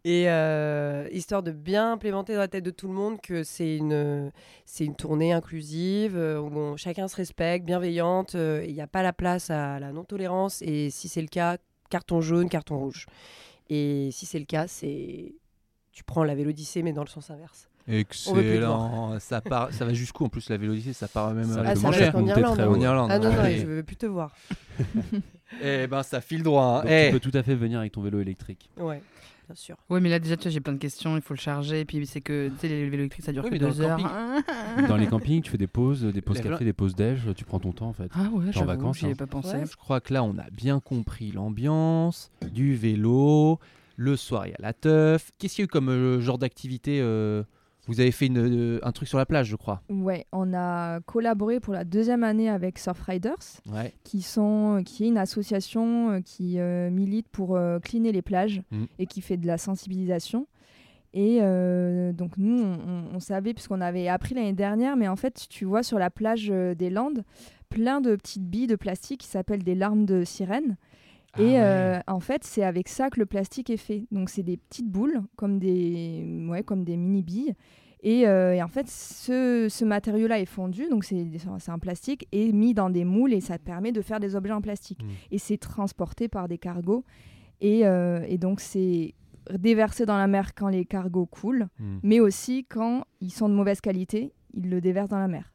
[0.04, 3.78] Et euh, histoire de bien implémenter dans la tête de tout le monde que c'est
[3.78, 4.32] une,
[4.66, 8.88] c'est une tournée inclusive, euh, où on- chacun se respecte, bienveillante, euh, il n'y a
[8.88, 11.58] pas la place à la non-tolérance, et si c'est le cas,
[11.92, 13.06] carton jaune, carton rouge.
[13.70, 15.36] Et si c'est le cas, c'est
[15.92, 17.70] tu prends la Vélodyssée, mais dans le sens inverse.
[17.88, 19.20] Excellent.
[19.20, 21.90] Ça, part, ça va jusqu'ù en plus la vélodyssée, ça part même Ça Ah, ça
[21.90, 22.60] va monter Irlande.
[22.60, 23.10] En Irlande.
[23.12, 24.34] Ah non, non, je veux plus te voir.
[25.62, 26.78] Eh ben ça file droit.
[26.80, 26.82] hein.
[26.84, 27.08] Donc, Eh.
[27.12, 28.70] tu peux tout à fait venir avec ton vélo électrique.
[28.78, 29.02] Ouais,
[29.50, 29.76] bien sûr.
[29.90, 31.82] Ouais, mais là, déjà, tu vois, j'ai plein de questions, il faut le charger.
[31.82, 33.98] Et puis, c'est que tu sais, les vélos électriques, ça dure Oui, que deux heures.
[33.98, 34.88] camping.
[34.88, 37.60] Dans les campings, tu fais des pauses, des pauses café, des pauses déj, tu prends
[37.60, 38.10] ton temps en fait.
[38.16, 39.16] Ah ouais, en vacances, j'y ai hein.
[39.16, 39.58] pas pensé.
[39.58, 39.66] Ouais.
[39.70, 43.60] Je crois que là, on a bien compris l'ambiance, du vélo,
[43.98, 45.32] le soir, il y a la teuf.
[45.38, 47.44] Qu'est-ce qu'il y a eu comme euh, genre d'activité euh,
[47.88, 49.82] Vous avez fait une, euh, un truc sur la plage, je crois.
[49.90, 53.36] Ouais, on a collaboré pour la deuxième année avec Surfriders,
[53.72, 53.94] Ouais.
[54.04, 58.62] qui, sont, qui est une association euh, qui euh, milite pour euh, cleaner les plages
[58.72, 58.84] Mm.
[59.00, 60.48] et qui fait de la sensibilisation.
[61.14, 65.48] Et euh, donc nous, on, on- savait, puisqu'on avait appris l'année dernière, mais en fait,
[65.50, 67.24] tu vois sur la plage euh, des Landes,
[67.70, 70.78] plein de petites billes de plastique qui s'appellent des larmes de sirène.
[71.34, 71.60] Ah Et ouais.
[71.60, 74.06] euh, en fait, c'est avec ça que le plastique est fait.
[74.12, 77.54] Donc, c'est des petites boules, comme des, ouais, comme des mini-billes.
[78.04, 81.24] Et, euh, et en fait, ce, ce matériau-là est fondu, donc c'est
[81.68, 84.62] un plastique, et mis dans des moules, et ça permet de faire des objets en
[84.62, 85.04] plastique.
[85.04, 85.08] Mm.
[85.32, 87.06] Et c'est transporté par des cargos.
[87.62, 89.14] Et, euh, et donc, c'est
[89.58, 91.98] déversé dans la mer quand les cargos coulent, Hmm.
[92.04, 95.52] mais aussi quand ils sont de mauvaise qualité, ils le déversent dans la mer.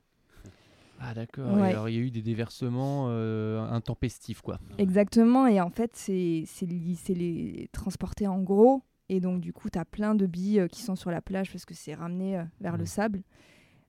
[0.99, 1.55] Ah d'accord.
[1.57, 1.71] Ouais.
[1.71, 4.59] Alors il y a eu des déversements euh, intempestifs, quoi.
[4.79, 6.47] Exactement, et en fait, c'est
[7.09, 10.83] les transporter en gros, et donc du coup, tu as plein de billes euh, qui
[10.83, 12.87] sont sur la plage parce que c'est ramené euh, vers le Mm.
[12.87, 13.23] sable.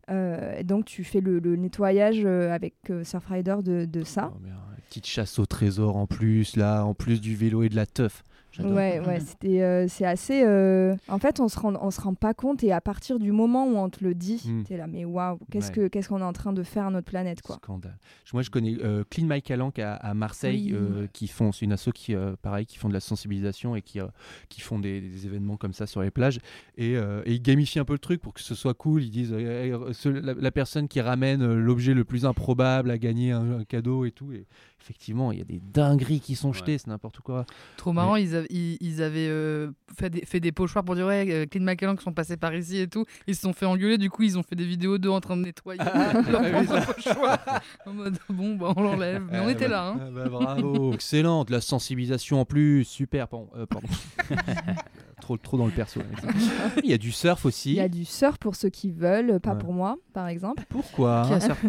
[0.10, 4.32] Euh, et donc, tu fais le, le nettoyage euh, avec euh, Surfrider de, de ça.
[4.34, 4.60] Oh, merde.
[4.88, 8.24] Petite chasse au trésor en plus, là, en plus du vélo et de la teuf.
[8.64, 10.44] Ouais, ouais, c'était, euh, c'est assez.
[10.44, 13.32] euh, En fait, on se rend, on se rend pas compte et à partir du
[13.32, 14.64] moment où on te le dit, Mm.
[14.64, 15.74] t'es là, mais waouh, qu'est-ce Ouais.
[15.76, 17.56] que, qu'est-ce qu'on est en train de faire à notre planète, quoi.
[17.58, 17.98] Scandale.
[18.26, 20.78] Je- Moi, je connais euh, Clean My Calanque à, à Marseille, Oui.
[20.80, 23.82] euh, qui font, c'est une asso qui, euh, pareil, qui font de la sensibilisation et
[23.82, 24.06] qui, euh,
[24.50, 26.40] qui font des, des événements comme ça sur les plages.
[26.78, 29.04] Et, euh, et ils gamifient un peu le truc pour que ce soit cool.
[29.04, 32.98] Ils disent, euh, ce- la, la personne qui ramène euh, l'objet le plus improbable a
[32.98, 34.32] gagné un, un cadeau et tout.
[34.32, 34.46] Et
[34.82, 37.46] effectivement, il y a des dingueries qui sont jetées, c'est n'importe quoi.
[37.78, 41.08] Trop marrant, ils, avaient- ils, ils avaient euh, fait, des, fait des pochoirs pour dire
[41.08, 43.04] ouais, euh, Clean McKellen qui sont passés par ici et tout.
[43.28, 45.36] Ils se sont fait engueuler, du coup ils ont fait des vidéos d'eux en train
[45.36, 47.40] de nettoyer leur Ah, oui, propre pochoir.
[47.86, 49.24] en mode bon, bah, on l'enlève.
[49.32, 49.88] Mais on Ah, était bah, là.
[49.90, 50.00] Hein.
[50.02, 53.28] ah, bah, bravo, excellent, de la sensibilisation en plus, super.
[53.28, 53.88] Bon, euh, pardon.
[55.22, 56.00] trop, trop dans le perso.
[56.84, 57.72] Il y a du surf aussi.
[57.72, 59.58] Il y a du surf pour ceux qui veulent, pas Ouais.
[59.58, 60.64] pour moi, par exemple.
[60.70, 61.24] Pourquoi?
[61.28, 61.68] Qui a surfé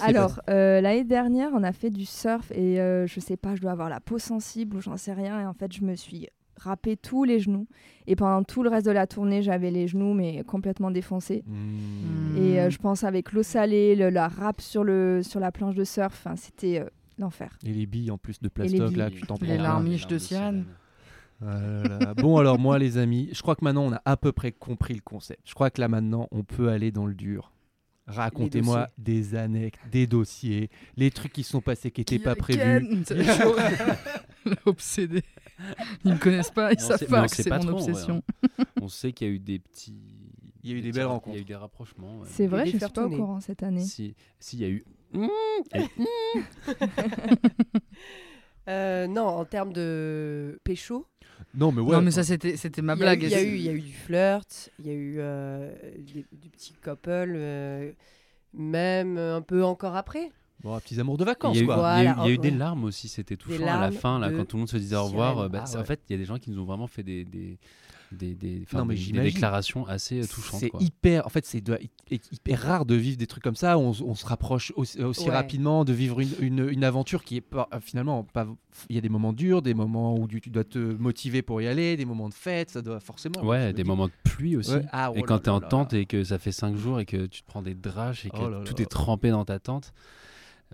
[0.00, 3.60] Alors, euh, l'année dernière, on a fait du surf et euh, je sais pas, je
[3.62, 5.40] dois avoir la peau sensible ou j'en sais rien.
[5.40, 7.66] Et en fait, je me suis râpé tous les genoux.
[8.06, 11.44] Et pendant tout le reste de la tournée, j'avais les genoux, mais complètement défoncés.
[11.46, 12.36] Hmm.
[12.36, 15.74] Et euh, je pense avec l'eau salée, le- la râpe sur, le, sur la planche
[15.74, 16.86] de surf, c'était euh,
[17.18, 17.58] l'enfer.
[17.64, 19.20] Et les billes en plus de les plastoc, là, billes.
[19.20, 20.64] tu t'en prends Les larmiches de sirène.
[22.16, 24.94] Bon, alors moi, les amis, je crois que maintenant, on a à peu près compris
[24.94, 25.40] le concept.
[25.44, 27.52] Je crois que là, maintenant, on peut aller dans le dur.
[28.06, 33.02] Racontez-moi des anecdotes, des dossiers, les trucs qui sont passés qui n'étaient pas prévus.
[34.66, 35.22] Obsédé.
[36.04, 38.22] Ils me connaissent pas, ils savent pas que c'est mon trop, obsession.
[38.80, 39.98] On sait qu'il y a eu des petits.
[40.62, 41.36] Il y a eu des belles rencontres.
[41.36, 42.20] Il y a eu des rapprochements.
[42.20, 42.28] ouais.
[42.30, 43.84] C'est vrai, je suis pas au courant cette année.
[43.84, 44.84] Si, si, il y a eu.
[48.68, 51.06] Euh, non, en termes de pécho,
[51.54, 51.96] Non, mais ouais.
[51.96, 53.22] non, mais ça, c'était c'était ma blague.
[53.22, 55.72] il y, a eu, il y a eu du flirt, il y a eu euh,
[55.98, 57.92] des- du petit couple, euh,
[58.54, 60.30] même un peu encore après.
[60.62, 61.76] Bon, petits amours de Il vacances, y a eu, quoi.
[61.76, 63.80] Voilà, il y a eu- il y a eu des larmes aussi, c'était touchant à
[63.80, 65.38] la fin, là, de quand tout le monde se disait au revoir.
[65.38, 67.02] euh, bah, Ah En fait, il y a des gens qui nous ont vraiment fait
[67.02, 67.58] des, des,
[68.12, 69.32] des, des, enfin, Non, mais des- des j'imagine.
[69.34, 70.60] déclarations assez euh, touchantes.
[70.60, 71.62] C'est hyper, en fait, c'est
[72.10, 73.78] hyper rare de vivre des trucs comme ça.
[73.78, 75.34] On, on se rapproche aussi, aussi Ouais.
[75.34, 78.46] rapidement de vivre une, une- une aventure qui est pas, euh, finalement pas.
[78.88, 81.60] Il y a des moments durs, des moments où tu, tu dois te motiver pour
[81.62, 83.42] y aller, des moments de fête, ça doit forcément.
[83.44, 83.88] Ouais, des dis.
[83.88, 84.72] moments de pluie aussi.
[84.72, 87.00] Ouais, ah, et oh quand là t'es en tente et que ça fait 5 jours
[87.00, 88.82] et que tu te prends des draches et que Oh là tout là.
[88.82, 89.92] est trempé dans ta tente.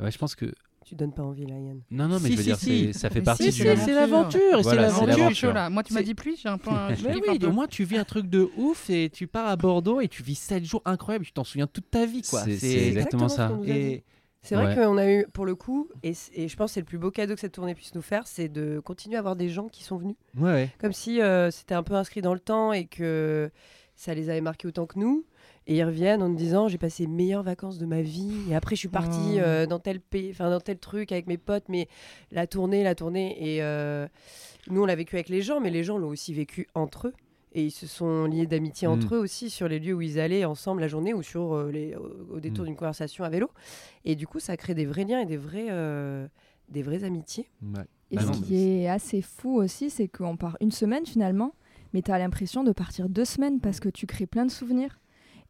[0.00, 0.52] Ouais, je pense que.
[0.92, 1.81] Tu donnes pas envie là, Yann.
[1.90, 2.92] Non, non, mais Si, je veux si, dire, si.
[2.92, 3.66] ça fait partie si, du.
[3.78, 5.55] c'est l'aventure, et c'est Voilà, c'est l'aventure.
[5.55, 5.70] là.
[5.70, 6.68] Moi, tu m'as dit pluie, j'ai un peu.
[6.68, 9.46] un- je Mais oui, au moins tu vis un truc de ouf et tu pars
[9.46, 12.42] à Bordeaux et tu vis 7 jours incroyables, tu t'en souviens toute ta vie quoi.
[12.44, 13.50] C'est- c'est exactement ça.
[14.42, 14.74] C'est vrai Ouais.
[14.85, 17.33] qu'on a eu, pour le coup, et, je pense que c'est le plus beau cadeau
[17.35, 19.96] que cette tournée puisse nous faire, c'est de continuer à avoir des gens qui sont
[19.96, 20.16] venus.
[20.37, 20.70] ouais, ouais.
[20.78, 23.50] Comme si euh, c'était un peu inscrit dans le temps et que
[23.96, 25.24] ça les avait marqués autant que nous.
[25.66, 28.33] Et ils reviennent en nous disant j'ai passé les meilleures vacances de ma vie.
[28.51, 29.40] Et après, je suis partie Oh.
[29.40, 31.88] euh, dans tel pays, enfin dans tel truc avec mes potes, mais
[32.33, 33.37] la tournée, la tournée.
[33.38, 34.07] Et euh,
[34.68, 37.12] nous, on l'a vécu avec les gens, mais les gens l'ont aussi vécu entre eux.
[37.55, 38.92] Et ils se sont liés d'amitié Mm.
[38.92, 41.70] entre eux aussi sur les lieux où ils allaient ensemble la journée ou sur euh,
[41.70, 42.68] les, au, au détour Mm.
[42.68, 43.51] d'une conversation à vélo.
[44.05, 46.27] Et du coup, ça crée des vrais liens et des vrais, euh,
[46.70, 47.48] des vraies amitiés.
[47.62, 47.83] Ouais.
[48.11, 51.05] Et Bah ce non, qui mais est assez fou aussi, c'est qu'on part une semaine
[51.07, 51.55] finalement,
[51.92, 54.98] mais tu as l'impression de partir deux semaines parce que tu crées plein de souvenirs.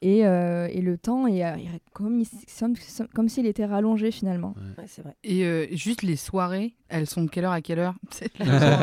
[0.04, 1.54] Et, euh, et le temps est euh,
[1.92, 2.26] comme, il-
[2.58, 2.74] comme,
[3.14, 4.52] comme s'il était rallongé finalement.
[4.76, 5.14] Ouais, c'est vrai.
[5.22, 7.94] Et euh, juste les soirées, elles sont de quelle heure à quelle heure?
[8.10, 8.26] Ça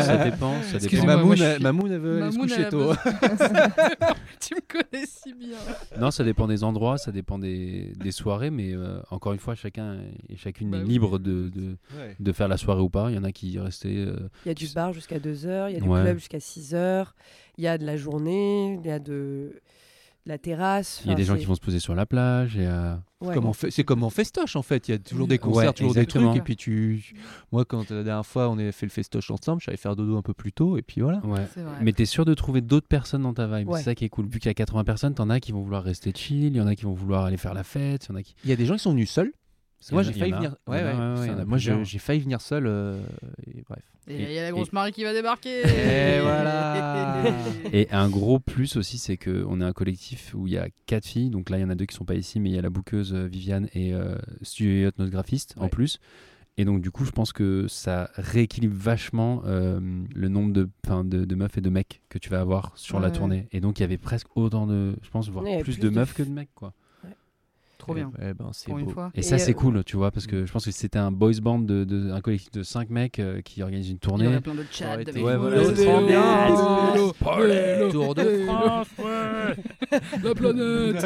[0.04, 0.32] soirée.
[0.32, 0.54] dépend.
[0.64, 1.06] Ça dépend.
[1.06, 2.94] Mamoun, je Mamoun, elle veut aller se Mamoun, coucher tôt.
[4.40, 5.58] tu me connais si bien.
[6.00, 9.56] Non, ça dépend des endroits, ça dépend des, des soirées, mais euh, encore une fois,
[9.56, 9.98] chacun
[10.30, 10.88] et chacune Bah est oui.
[10.90, 12.16] libre de, de, Ouais.
[12.20, 13.10] de faire la soirée ou pas.
[13.10, 13.90] Il y en a qui restaient.
[14.08, 16.02] euh, Il y a du bar jusqu'à 2h, il y a du Ouais.
[16.02, 17.08] club jusqu'à 6h,
[17.58, 19.60] il y a de la journée, il y a de
[20.26, 21.02] la terrasse.
[21.06, 22.58] Il y a des gens qui vont se poser sur la plage.
[22.58, 23.36] Et, euh, Ouais.
[23.70, 26.06] C'est comme en festoche en fait, il y a toujours des Ouais, concerts, toujours des
[26.06, 27.14] trucs et puis tu
[27.52, 30.22] moi quand la dernière fois on a fait le festoche ensemble, j'allais faire dodo un
[30.22, 31.20] peu plus tôt et puis voilà.
[31.26, 31.46] ouais.
[31.54, 31.74] C'est vrai.
[31.82, 33.68] Mais t'es sûr de trouver d'autres personnes dans ta vibe?
[33.68, 33.80] Ouais.
[33.80, 34.26] C'est ça qui est cool.
[34.28, 36.62] Vu qu'il y a 80 personnes, t'en as qui vont vouloir rester chill, il y
[36.62, 38.36] en a qui vont vouloir aller faire la fête, il y en a qui.
[38.46, 39.34] Il y a des gens qui sont venus seuls.
[39.92, 40.56] Moi j'ai failli venir.
[40.68, 42.68] Ouais, ouais, moi j'ai failli venir seul
[43.48, 43.84] et bref.
[44.12, 45.60] Et il y a la Et- grosse Marie qui va débarquer.
[45.68, 47.24] Et voilà.
[47.74, 51.06] Et un gros plus aussi, c'est qu'on est un collectif où il y a quatre
[51.06, 51.30] filles.
[51.30, 52.62] Donc là, il y en a deux qui sont pas ici, mais il y a
[52.64, 56.00] la bouqueuse euh, Viviane et euh, Studio Yacht, notre graphiste, en plus.
[56.58, 59.80] Et donc, du coup, je pense que ça rééquilibre vachement euh,
[60.16, 63.00] le nombre de, 'fin, de, de meufs et de mecs que tu vas avoir sur
[63.00, 63.48] la tournée.
[63.52, 65.96] Et donc, il y avait presque autant de, je pense, voire plus, plus de de
[65.96, 66.74] meufs f- que de mecs, quoi.
[67.94, 68.12] Trop trop bien.
[68.30, 68.92] Eh ben, c'est Pour une beau.
[68.92, 69.12] fois.
[69.16, 71.32] Et, ça, c'est euh, cool, tu vois, parce que je pense que c'était un boys
[71.42, 74.28] band, de, de- un collectif de 5 mecs euh, qui organise une Il y tournée.
[74.28, 77.90] aurait plein de chats avec Ouais, voilà, c'est trop bien.
[77.92, 79.56] Tour de France, ouais.
[80.24, 81.06] La planète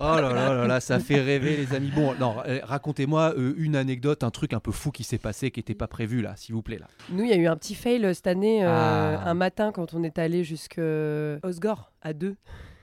[0.00, 1.90] là là là là, ça fait rêver les amis.
[1.94, 5.50] Bon, non, euh, racontez-moi euh, une anecdote, un truc un peu fou qui s'est passé,
[5.50, 6.86] qui n'était pas prévu là, s'il vous plaît là.
[7.10, 9.28] Nous, il y a eu un petit fail cette année, euh, Ah.
[9.30, 10.82] un matin, quand on est allé jusqu'à
[11.42, 12.36] Osgore, à deux.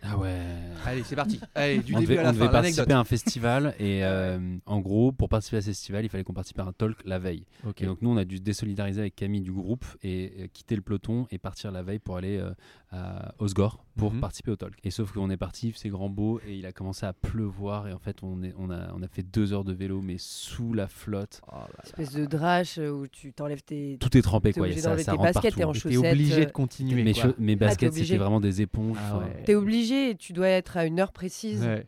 [0.04, 0.40] Ah ouais.
[0.86, 1.40] Allez, c'est parti.
[1.54, 4.80] Allez, du on début devait, à la fin, participer à un festival et euh, en
[4.80, 7.46] gros, pour participer à ce festival, il fallait qu'on participe à un talk la veille.
[7.78, 10.76] Et donc nous, on a dû se désolidariser avec Camille du groupe et euh, quitter
[10.76, 12.52] le peloton et partir la veille pour aller euh,
[12.92, 14.22] à Osgore pour Mhm.
[14.22, 14.74] participer au talk.
[14.84, 17.94] Et sauf qu'on est parti, c'est grand beau et il a commencé à pleuvoir et
[17.94, 20.74] en fait, on, est, on, a, on a fait deux heures de vélo mais sous
[20.74, 21.42] la flotte.
[21.52, 21.58] Oh.
[21.84, 23.98] Espèce de drache euh, où tu t'enlèves tes.
[24.00, 24.72] Tout est trempé quoi.
[24.74, 25.70] ça, ça tes rentre baskets, t'es partout.
[25.70, 26.02] en Et chaussettes.
[26.02, 27.04] T'es obligé euh, de continuer.
[27.04, 27.34] Mes, quoi.
[27.38, 28.06] mes baskets, obligé.
[28.06, 28.98] c'était vraiment des éponges.
[29.00, 29.44] Ah ouais.
[29.46, 31.64] T'es obligé, tu dois être à une heure précise.
[31.64, 31.86] Ouais.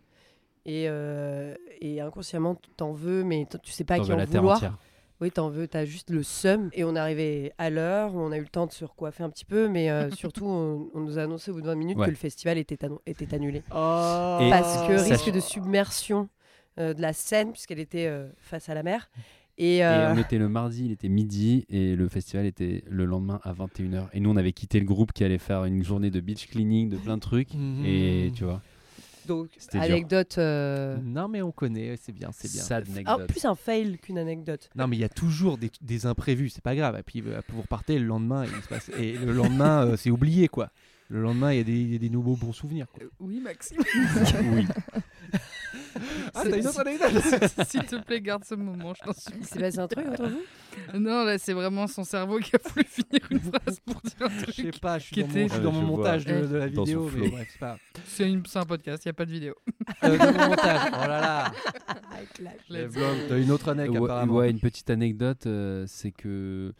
[0.66, 4.78] Et, euh, et inconsciemment, t'en veux, mais tu sais pas à qui en vouloir.
[5.21, 6.69] Oui, t'en veux, t'as juste le seum.
[6.73, 9.30] Et on est arrivé à l'heure, on a eu le temps de se recoiffer un
[9.30, 11.97] petit peu, mais euh, surtout, on, on nous a annoncé au bout de 20 minutes
[11.97, 12.06] Ouais.
[12.06, 13.60] que le festival était, annon- était annulé.
[13.60, 16.28] Et Parce que risque de submersion
[16.80, 19.10] euh, de la Seine, puisqu'elle était euh, face à la mer.
[19.60, 23.39] Et, Et on était le mardi, il était midi et le festival était le lendemain
[23.43, 24.08] à 21h.
[24.13, 26.89] Et nous, on avait quitté le groupe qui allait faire une journée de beach cleaning,
[26.89, 27.54] de plein de trucs.
[27.54, 27.86] Mhm.
[27.86, 28.63] Et tu vois,
[29.28, 30.38] donc, anecdote.
[30.38, 32.62] euh, Non mais on connaît, c'est bien, c'est bien.
[32.62, 33.28] sad ah, anecdote.
[33.28, 34.70] plus un fail qu'une anecdote.
[34.76, 36.98] Non mais il y a toujours des, des imprévus, c'est pas grave.
[36.98, 38.90] Et puis euh, vous repartez le lendemain et, il se passe...
[38.98, 40.70] et le lendemain euh, c'est oublié quoi.
[41.10, 42.88] Le lendemain il y a des, il y a des nouveaux bons souvenirs.
[42.92, 43.04] Quoi.
[43.20, 43.82] Oui, Maxime.
[44.54, 44.66] oui.
[46.36, 47.12] Ah t'as une autre anecdote
[47.67, 49.39] S'il te plaît, garde ce moment, je t'en supplie.
[49.41, 51.00] Il s'est passé un truc entre vous?
[51.00, 54.30] Non, là, c'est vraiment son cerveau qui a voulu finir une phrase pour dire un
[54.48, 54.80] Je sais truc.
[54.82, 56.56] pas, je suis Qui dans mon, était- je suis dans Euh, mon montage de, de
[56.58, 57.78] la vidéo, mais bref, c'est pas.
[58.60, 59.56] Un podcast, il n'y a pas de vidéo.
[60.04, 61.52] Euh, dans mon montage, oh là là.
[63.30, 64.34] T'as une autre anecdote Ouais, apparemment.
[64.36, 66.74] ouais, une petite anecdote, euh, c'est que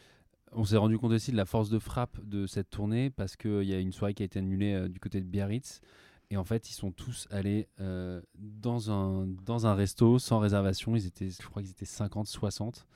[0.56, 3.64] on s'est rendu compte aussi de la force de frappe de cette tournée parce qu'il
[3.64, 5.82] y a une soirée qui a été annulée euh, du côté de Biarritz.
[6.34, 10.96] Et en fait, ils sont tous allés euh, dans, un, dans un resto sans réservation.
[10.96, 12.88] Ils étaient, je crois qu'ils étaient 50, 60.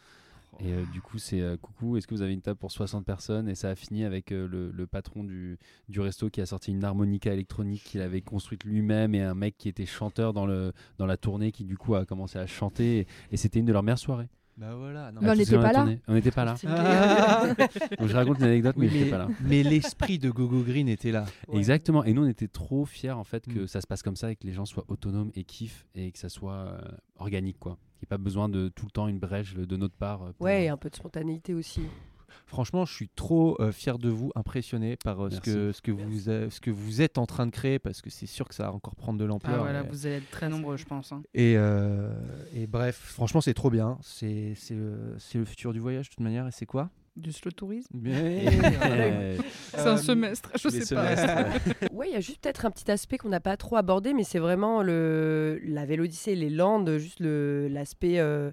[0.60, 3.06] Et euh, du coup, c'est euh, coucou, est-ce que vous avez une table pour 60
[3.06, 3.48] personnes?
[3.48, 6.84] Et ça a fini avec le, le patron du, du resto qui a sorti une
[6.84, 11.06] harmonica électronique qu'il avait construite lui-même et un mec qui était chanteur dans, le, dans
[11.06, 13.02] la tournée qui du coup a commencé à chanter.
[13.02, 14.30] Et, et c'était une de leurs meilleures soirées.
[14.58, 15.12] Bah voilà.
[15.12, 15.88] non, Mais on n'était pas là.
[16.08, 16.56] On n'était pas là.
[16.68, 17.46] Ah.
[18.00, 19.28] Donc je raconte une anecdote, mais Oui, j'étais mais, pas là.
[19.42, 21.26] mais l'esprit de Gogo Green était là.
[21.48, 21.58] Ouais.
[21.60, 22.04] Exactement.
[22.04, 23.68] Et nous, on était trop fiers en fait que Mm.
[23.68, 26.18] ça se passe comme ça et que les gens soient autonomes et kiffent et que
[26.18, 26.80] ça soit euh,
[27.18, 27.78] organique quoi.
[28.00, 30.24] Qu'il n'y ait pas besoin de tout le temps une brèche de notre part.
[30.24, 31.82] euh, pour- Ouais, et un peu de spontanéité aussi.
[32.46, 35.92] Franchement, je suis trop euh, fier de vous, impressionné par euh, ce, que, ce, que
[35.92, 38.56] vous, euh, ce que vous êtes en train de créer, parce que c'est sûr que
[38.56, 39.60] ça va encore prendre de Ah l'ampleur.
[39.64, 41.12] voilà, et, vous allez être très nombreux, je pense.
[41.12, 41.22] hein.
[41.34, 42.12] et, euh,
[42.54, 43.98] et bref, franchement, c'est trop bien.
[44.02, 46.48] C'est c'est le, c'est le futur du voyage, de toute manière.
[46.48, 46.90] Et c'est quoi?
[47.16, 49.38] Du slow tourisme Euh,
[49.74, 51.16] C'est un semestre, je les sais pas.
[51.92, 54.24] Ouais, il y a juste peut-être un petit aspect qu'on n'a pas trop abordé, mais
[54.24, 58.52] c'est vraiment le, la Vélodyssée, les Landes, juste le- l'aspect euh,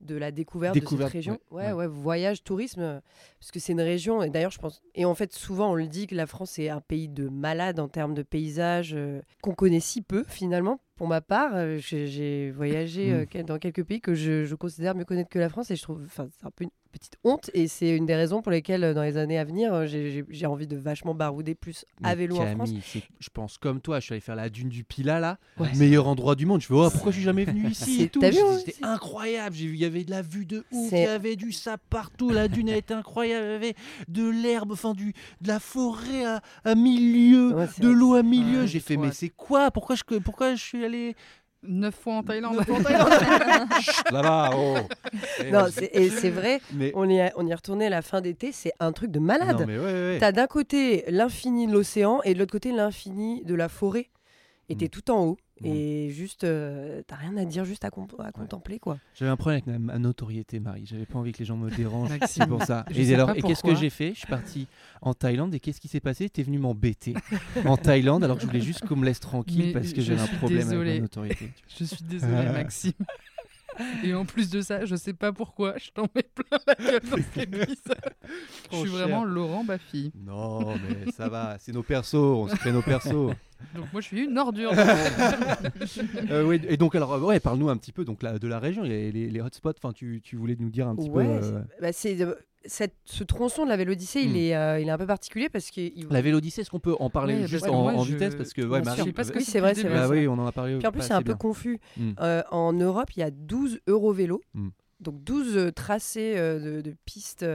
[0.00, 1.38] de la découverte, Découverte, de cette région.
[1.50, 3.00] ouais, Ouais, ouais, voyage, tourisme, euh,
[3.38, 4.82] parce que c'est une région, et d'ailleurs, je pense.
[4.94, 7.78] Et en fait, souvent, on le dit que la France est un pays de malades
[7.80, 10.80] en termes de paysages, euh, qu'on connaît si peu, finalement.
[11.00, 13.14] Pour ma part, euh, j'ai voyagé Mm.
[13.14, 15.76] euh, que- dans quelques pays que je, je considère mieux connaître que la France, et
[15.76, 16.02] je trouve.
[16.04, 18.92] Enfin, c'est un peu une petite honte, et c'est une des raisons pour lesquelles, euh,
[18.92, 22.72] dans les années à venir, j'ai- envie de vachement barouder plus à vélo en France.
[23.18, 25.72] Je pense comme toi, je suis allé faire la dune du Pila là, Ouais.
[25.78, 26.60] meilleur endroit du monde.
[26.60, 29.54] Je fais oh, pourquoi je suis jamais venu ici C'était incroyable.
[29.56, 31.82] J'ai vu, il y avait de la vue de ouf, il y avait du sable
[31.88, 32.30] partout.
[32.30, 33.74] La dune était incroyable, il y avait
[34.08, 38.62] de l'herbe, enfin du de la forêt à, à milieu, Ouais, de l'eau à milieu.
[38.62, 39.70] Ouais, J'ai fait mais c'est quoi?
[39.70, 40.89] Pourquoi je pourquoi je suis allé
[41.62, 42.58] Neuf fois en Thaïlande.
[43.82, 44.76] Chut, là-bas oh.
[45.44, 47.90] Eh, Non, c'est- et c'est vrai, mais on y, est- on y est retourné à
[47.90, 49.66] la fin d'été, c'est un truc de malade.
[49.68, 50.16] ouais, ouais.
[50.18, 54.08] T'as d'un côté l'infini de l'océan et de l'autre côté l'infini de la forêt.
[54.70, 54.88] Et t'es Mm.
[54.88, 55.36] tout en haut.
[55.64, 58.98] Et juste, euh, t'as rien à dire, juste à, contempler, quoi.
[59.14, 60.86] J'avais un problème avec ma, notoriété, Marie.
[60.86, 62.10] J'avais pas envie que les gens me dérangent.
[62.10, 62.84] Maxime, C'est pour ça.
[62.90, 64.10] je et alors, et qu'est-ce que j'ai fait?
[64.14, 64.68] Je suis parti
[65.02, 66.28] en Thaïlande et qu'est-ce qui s'est passé?
[66.28, 67.14] T'es venu m'embêter
[67.66, 70.20] en Thaïlande alors que je voulais juste qu'on me laisse tranquille Mais parce que j'avais
[70.20, 71.50] un problème avec ma notoriété.
[71.78, 72.92] Je suis désolée, Maxime.
[74.04, 77.00] Et en plus de ça, je sais pas pourquoi, je t'en mets plein la gueule
[77.10, 77.96] dans cet épisode.
[78.72, 78.92] Je suis cher.
[78.98, 80.12] vraiment Laurent Baffy.
[80.14, 83.12] Non, mais ça va, c'est nos persos, on se crée nos persos.
[83.74, 84.72] Donc moi, je suis une ordure.
[86.30, 88.82] Euh, ouais, et donc, alors, ouais, parle-nous un petit peu donc, la- de la région,
[88.82, 91.44] les, les hotspots, enfin, tu, tu voulais nous dire un petit Ouais, peu.
[91.44, 92.34] euh, bah, c'est, euh,
[92.66, 94.36] cette, ce tronçon de la Vélodyssée, il, Hmm.
[94.36, 95.80] est, euh, il est un peu particulier parce que.
[95.80, 98.34] il- La Vélodyssée, est-ce qu'on peut en parler Ouais, juste en, moi, en je- vitesse
[98.34, 99.12] Parce que, ouais, Marie.
[99.12, 99.98] pas ce que Oui, c'est vrai, c'est vrai.
[100.00, 100.76] Bah oui, on en a parlé.
[100.78, 101.36] Puis en plus, c'est un peu bien.
[101.36, 101.80] confus.
[101.96, 102.12] Hmm.
[102.20, 104.40] Euh, en Europe, il y a 12 Eurovélos.
[104.54, 104.68] Hmm.
[105.00, 107.46] Donc 12 euh, tracés euh, de, de pistes,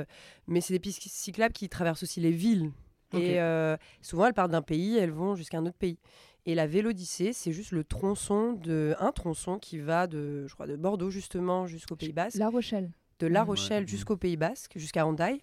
[0.48, 2.72] mais c'est des pistes cyclables qui traversent aussi les villes.
[3.14, 6.00] Et euh, souvent, elles partent d'un pays, elles vont jusqu'à un autre pays.
[6.48, 10.68] Et la Vélodyssée, c'est juste le tronçon de un tronçon qui va de, je crois,
[10.68, 12.92] de Bordeaux justement jusqu'au Pays Basque, La Rochelle.
[13.20, 13.44] De La.
[13.44, 15.42] Rochelle jusqu'au Pays Basque, jusqu'à Hendaye,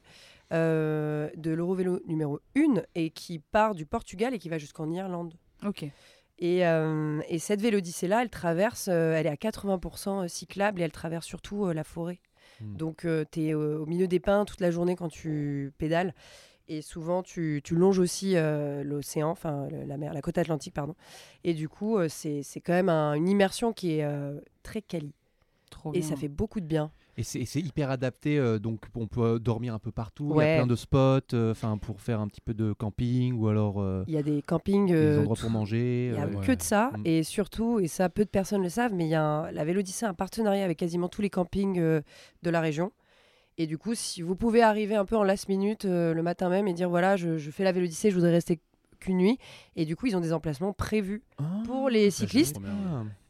[0.53, 5.35] euh, de l'Eurovélo numéro 1 et qui part du Portugal et qui va jusqu'en Irlande.
[5.65, 5.85] Ok.
[6.39, 10.93] Et, euh, et cette Vélodyssée-là, elle traverse, euh, elle est à 80% cyclable et elle
[10.93, 12.21] traverse surtout euh, la forêt.
[12.61, 12.77] Hmm.
[12.77, 16.15] Donc tu es au milieu des pins toute la journée quand tu pédales.
[16.69, 20.95] Et souvent, tu, tu longes aussi euh, l'océan, enfin la mer, la côte atlantique, pardon.
[21.45, 24.81] Et du coup, euh, c'est c'est quand même un- une immersion qui est euh, très
[24.81, 25.13] quali.
[25.71, 26.09] Trop Et bien.
[26.09, 26.93] ça fait beaucoup de bien.
[27.19, 30.33] Et c'est hyper adapté, euh, donc on peut dormir un peu partout.
[30.35, 33.35] Il y a plein de spots, euh, enfin pour faire un petit peu de camping
[33.35, 34.87] ou alors euh, Il y a des campings.
[34.87, 36.07] des euh, endroits tout- pour manger.
[36.07, 36.91] Il n'y a euh, que de ça.
[36.97, 37.03] Mm.
[37.05, 39.65] Et surtout, et ça, peu de personnes le savent, mais il y a un- la
[39.65, 42.01] Vélodyssée a un partenariat avec quasiment tous les campings euh,
[42.43, 42.93] de la région.
[43.59, 46.49] Et du coup, si vous pouvez arriver un peu en last minute euh, le matin
[46.49, 48.59] même et dire voilà, je, je fais la Vélodyssée, je voudrais rester
[49.01, 49.39] qu'une nuit.
[49.77, 51.61] Et du coup, ils ont des emplacements prévus Ah.
[51.67, 52.57] pour les c'est cyclistes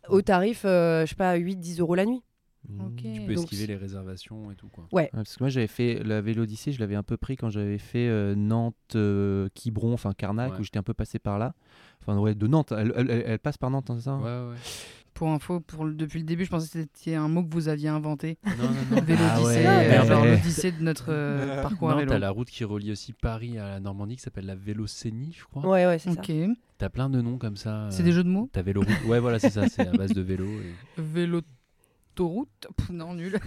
[0.08, 2.22] au tarif, euh, je sais pas, 8-10 euros la nuit.
[2.64, 4.86] Tu peux Donc, esquiver les réservations et tout quoi.
[4.92, 7.78] Ouais, parce que moi j'avais fait la Vélodyssée, je l'avais un peu pris quand j'avais
[7.78, 10.60] fait euh, Nantes, euh, Quiberon, enfin Carnac, Ouais.
[10.60, 11.54] où j'étais un peu passé par là.
[12.00, 14.22] Enfin ouais, de Nantes, elle, elle- elle- elle passe par Nantes, hein, c'est ça Ouais
[14.50, 14.56] ouais.
[15.14, 17.68] Pour info, pour le- depuis le début, je pensais que c'était un mot que vous
[17.68, 18.38] aviez inventé.
[18.46, 19.02] Non non non.
[19.06, 19.98] Vélodyssée, Ah ouais.
[19.98, 22.08] euh, genre l'odyssée de notre euh, parcours à vélo.
[22.10, 25.44] t'as la route qui relie aussi Paris à la Normandie qui s'appelle la Vélocénie, je
[25.44, 25.66] crois.
[25.68, 26.20] Ouais, ouais, c'est ça.
[26.20, 26.32] Ok.
[26.78, 27.88] T'as plein de noms comme ça.
[27.90, 29.04] C'est euh, des jeux de mots T'as vélo route.
[29.06, 29.68] Ouais, voilà, c'est ça.
[29.68, 30.46] C'est à base de vélo.
[30.46, 31.46] et- Vélo-autoroute
[32.14, 33.38] Pff, Non, nul.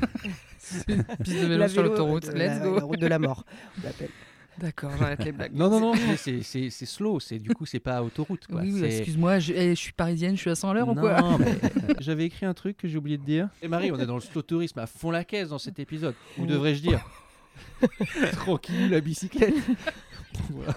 [0.57, 2.26] C'est une piste de vélo La sur l'autoroute.
[2.28, 2.76] de- Let's la- go.
[2.76, 3.43] La route de la mort,
[3.80, 4.09] on l'appelle.
[4.57, 5.53] D'accord, j'arrête les blagues.
[5.53, 8.47] Non, non, non, c'est- c'est c'est slow, c'est du coup c'est pas autoroute.
[8.47, 8.61] Quoi.
[8.61, 11.20] Oui, excuse-moi, je, eh, je suis parisienne, je suis à 100 à l'heure ou quoi?
[11.20, 11.57] Non, mais
[11.99, 13.49] j'avais écrit un truc que j'ai oublié de dire.
[13.61, 16.16] Et Marie, on est dans le slow tourisme à fond la caisse dans cet épisode.
[16.38, 17.05] Ou devrais-je dire?
[18.32, 19.53] Tranquille, la bicyclette.
[20.67, 20.73] Ah,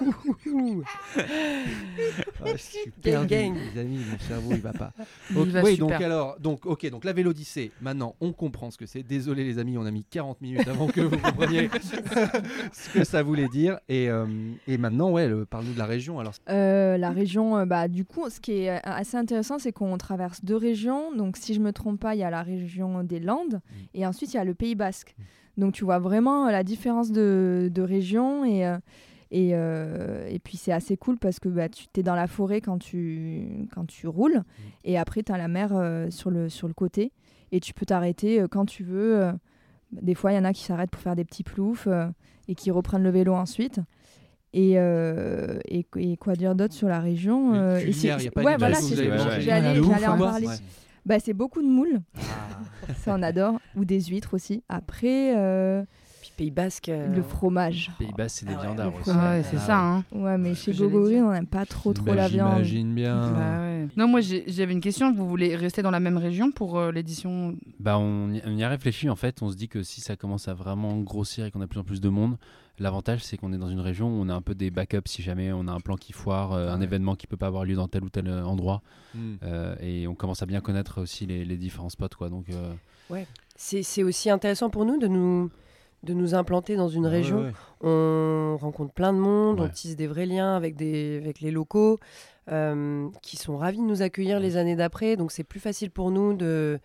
[2.56, 2.90] suis
[3.26, 4.92] Gang, les amis, mon cerveau il va pas.
[5.30, 5.86] Il Ok, va oui, super.
[5.88, 7.72] donc alors, donc ok, donc la Vélodyssée.
[7.80, 9.02] Maintenant, on comprend ce que c'est.
[9.02, 11.68] Désolé les amis, on a mis 40 minutes avant que vous compreniez
[12.72, 13.78] ce que ça voulait dire.
[13.88, 14.26] Et, euh,
[14.66, 16.18] et maintenant, ouais, le- parle-nous de la région.
[16.20, 19.96] Alors, Euh, la région, euh, bah, du coup, ce qui est assez intéressant, c'est qu'on
[19.98, 21.14] traverse deux régions.
[21.14, 23.60] Donc, si je me trompe pas, il y a la région des Landes
[23.94, 25.14] et ensuite il y a le Pays Basque.
[25.56, 28.78] Donc, tu vois vraiment la différence de, de région et, euh,
[29.30, 32.60] et, euh, et puis c'est assez cool parce que bah, tu es dans la forêt
[32.60, 34.42] quand tu, quand tu roules
[34.84, 37.12] et après tu as la mer euh, sur, le, sur le côté
[37.52, 39.30] et tu peux t'arrêter euh, quand tu veux.
[39.92, 42.06] Des fois, il y en a qui s'arrêtent pour faire des petits ploufs euh,
[42.46, 43.80] et qui reprennent le vélo ensuite.
[44.52, 48.42] Et, euh, et, et quoi dire d'autre sur la région euh, et y a pas
[48.42, 48.78] ouais, voilà,
[49.40, 50.18] j'allais en hein.
[50.18, 50.46] parler.
[50.46, 50.54] Ouais.
[51.04, 52.92] Bah, c'est beaucoup de moules, Ah.
[52.98, 54.62] ça on adore, ou des huîtres aussi.
[54.68, 55.82] Après, euh,
[56.38, 56.88] Pays Basque.
[56.88, 57.90] euh, le fromage.
[57.98, 59.10] Pays Bas, c'est des Ah ouais, viandards aussi.
[59.12, 60.04] Ah ouais, c'est Ah ça, hein.
[60.12, 62.62] Ouais, mais ce chez Gogori, on n'aime pas trop trop Bah, la viande.
[62.62, 63.32] J'imagine bien.
[63.32, 63.88] Bah ouais.
[63.96, 65.12] Non, moi j'avais une question.
[65.12, 67.54] Vous voulez rester dans la même région pour euh, l'édition?
[67.80, 69.42] Bah, on y, on y a réfléchi en fait.
[69.42, 71.80] On se dit que si ça commence à vraiment grossir et qu'on a de plus
[71.80, 72.36] en plus de monde,
[72.78, 75.22] l'avantage c'est qu'on est dans une région où on a un peu des backups si
[75.22, 76.84] jamais on a un plan qui foire, euh, un Ouais.
[76.84, 78.80] événement qui peut pas avoir lieu dans tel ou tel endroit.
[79.14, 79.34] Hmm.
[79.42, 82.28] Euh, et on commence à bien connaître aussi les, les différents spots quoi.
[82.28, 82.72] Donc euh,
[83.56, 85.50] C'est c'est aussi intéressant pour nous de nous,
[86.04, 87.42] de nous implanter dans une Ouais, région.
[87.42, 87.52] ouais.
[87.82, 91.98] On rencontre plein de monde, on tisse des vrais liens avec, des, avec les locaux
[92.50, 95.16] euh, qui sont ravis de nous accueillir les années d'après.
[95.16, 96.78] Donc c'est plus facile pour nous de.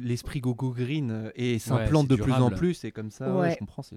[0.00, 2.84] L'esprit Gogo Green euh, et s'implante de plus en plus.
[2.84, 3.50] Et comme ça, ouais, Ouais.
[3.52, 3.82] je comprends.
[3.82, 3.96] c'est-.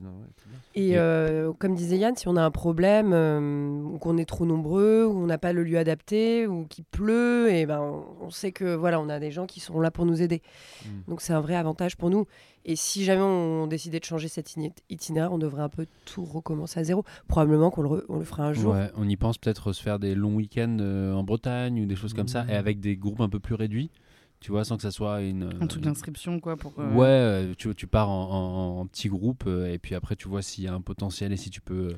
[0.76, 4.46] Et euh, comme disait Yann, si on a un problème, euh, ou qu'on est trop
[4.46, 8.30] nombreux, ou on n'a pas le lieu adapté, ou qu'il pleut, et ben on, on
[8.30, 10.42] sait que voilà, on a des gens qui seront là pour nous aider.
[10.86, 10.90] Mm.
[11.10, 12.26] Donc c'est un vrai avantage pour nous.
[12.68, 14.56] Et si jamais on décidait de changer cet
[14.90, 17.04] itinéraire, on devrait un peu tout recommencer à zéro.
[17.28, 18.74] Probablement qu'on le, re- on le fera un jour.
[18.74, 21.96] ouais, on y pense peut-être se faire des longs week-ends euh, en Bretagne ou des
[21.96, 22.50] choses comme ça, Mhm.
[22.50, 23.92] et avec des groupes un peu plus réduits.
[24.46, 25.50] Tu vois, sans que ça soit une.
[25.60, 26.56] Un truc une- d'inscription, quoi.
[26.56, 29.96] Pour, euh, Ouais, euh, tu, tu pars en, en, en petit groupe euh, et puis
[29.96, 31.98] après tu vois s'il y a un potentiel et si tu peux euh,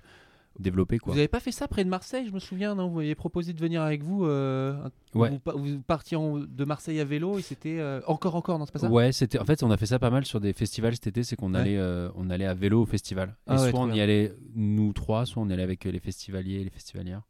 [0.58, 1.12] développer quoi.
[1.12, 2.88] Vous avez pas fait ça près de Marseille, je me souviens, non?
[2.88, 4.24] Vous m'aviez proposé de venir avec vous.
[4.26, 4.82] euh,
[5.14, 5.30] Ouais.
[5.30, 8.66] Vous, pa- vous partiez en- de Marseille à vélo et c'était euh, encore, encore, non,
[8.66, 8.90] c'est pas ça?
[8.90, 11.24] Ouais, c'était en fait on a fait ça pas mal sur des festivals cet été,
[11.24, 11.60] c'est qu'on Ouais.
[11.60, 13.36] allait euh, on allait à vélo au festival.
[13.48, 14.04] Ah et ouais, soit on y bien.
[14.04, 17.24] allait nous trois, soit on y allait avec euh, les festivaliers et les festivalières.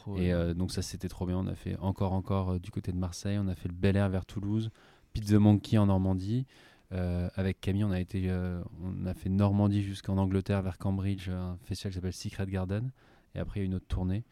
[0.00, 0.36] Trop Et bien.
[0.36, 2.96] euh, donc ça c'était trop bien, on a fait encore encore euh, du côté de
[2.96, 4.70] Marseille, on a fait le Bel Air vers Toulouse,
[5.12, 6.46] Pizza Monkey en Normandie.
[6.92, 11.28] Euh, avec Camille, on a été, euh, on a fait Normandie jusqu'en Angleterre vers Cambridge,
[11.28, 12.90] un festival qui s'appelle Secret Garden.
[13.36, 14.24] Et après, il y a une autre tournée.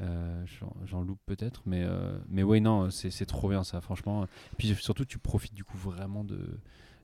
[0.00, 0.44] Euh,
[0.84, 4.26] j'en- loupe peut-être, mais euh, mais ouais non, c'est c'est trop bien ça, franchement.
[4.58, 6.58] Puis surtout, tu profites du coup vraiment de,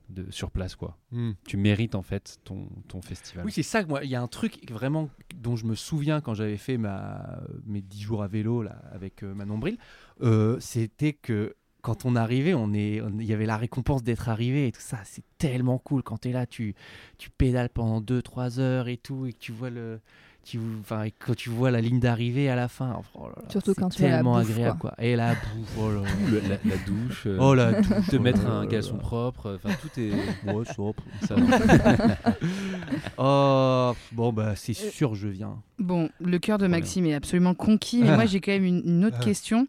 [0.09, 0.97] de sur place quoi.
[1.11, 1.31] Hmm.
[1.47, 3.45] Tu mérites en fait ton ton festival.
[3.45, 3.83] Oui, c'est ça.
[3.83, 6.77] que Moi, il y a un truc vraiment dont je me souviens quand j'avais fait
[6.77, 9.77] ma, mes 10 jours à vélo là, avec euh, Manon Bril.
[10.21, 14.27] euh, C'était que quand on arrivait, on est, on- il y avait la récompense d'être
[14.27, 14.99] arrivé et tout ça.
[15.05, 16.75] C'est tellement cool quand tu es là, tu,
[17.17, 20.01] tu pédales pendant 2-3 heures et tout, et que tu vois le.
[20.45, 23.49] Tu, enfin, et quand tu vois la ligne d'arrivée à la fin, oh là là,
[23.51, 24.93] Surtout c'est quand tu vois la tellement bouffe, agréable quoi.
[24.97, 26.09] Et la bouffe, oh là là.
[26.31, 28.81] Le- la, la douche, euh, Oh la douche, te oh mettre là un là.
[28.99, 30.11] propre, enfin tout est.
[30.51, 31.03] Ouais, sobre.
[31.27, 32.15] ça va.
[33.17, 35.61] Oh, bon bah c'est sûr, je viens.
[35.77, 36.67] Bon, le cœur de.
[36.67, 39.23] Maxime est absolument conquis, mais moi j'ai quand même une, une autre Ah.
[39.23, 39.67] question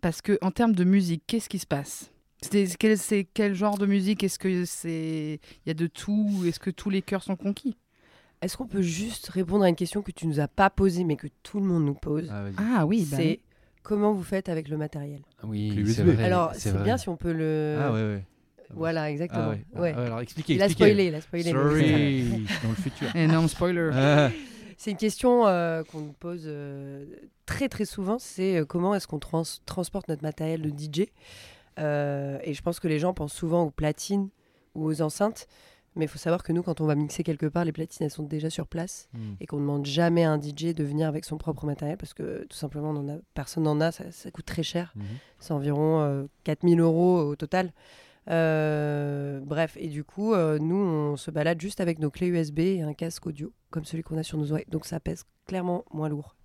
[0.00, 2.10] parce que en termes de musique, qu'est-ce qui se passe?
[2.40, 4.22] C'est quel, c'est quel genre de musique?
[4.24, 6.42] Est-ce que c'est il y a de tout?
[6.46, 7.76] Est-ce que tous les cœurs sont conquis?
[8.42, 11.16] Est-ce qu'on peut juste répondre à une question que tu nous as pas posée, mais
[11.16, 12.44] que tout le monde nous pose Ah.
[12.78, 13.40] Ah oui, bah C'est
[13.82, 16.24] comment vous faites avec le matériel Oui, Clé c'est vrai.
[16.24, 17.78] Alors, c'est bien si on peut le.
[17.80, 18.24] Ah ouais, ouais.
[18.74, 19.42] Voilà, exactement.
[19.44, 19.80] Ah ouais.
[19.80, 19.92] Ouais.
[19.96, 20.90] Ah ouais, alors expliquez, Il a expliquez.
[20.90, 21.50] spoilé, il a spoilé.
[21.50, 22.22] Sorry,
[22.62, 23.14] dans le futur.
[23.16, 23.90] énorme spoiler.
[23.92, 24.30] Ah,
[24.78, 27.04] C'est une question euh, qu'on nous pose euh,
[27.46, 31.06] très très souvent, c'est euh, comment est-ce qu'on trans- transporte notre matériel de DJ
[31.78, 34.28] Euh, Et je pense que les gens pensent souvent aux platines
[34.74, 35.46] ou aux enceintes,
[35.94, 38.10] mais il faut savoir que nous, quand on va mixer quelque part, les platines, elles
[38.10, 39.34] sont déjà sur place hmm.
[39.40, 42.14] et qu'on ne demande jamais à un DJ de venir avec son propre matériel parce
[42.14, 44.92] que tout simplement, on en a, personne n'en a, ça, ça coûte très cher.
[44.96, 45.04] Mhm.
[45.38, 47.72] C'est environ euh, 4000 euros au total.
[48.30, 52.60] Euh, bref, et du coup, euh, nous, on se balade juste avec nos clés USB
[52.60, 54.66] et un casque audio, comme celui qu'on a sur nos oreilles.
[54.68, 56.36] Donc ça pèse clairement moins lourd.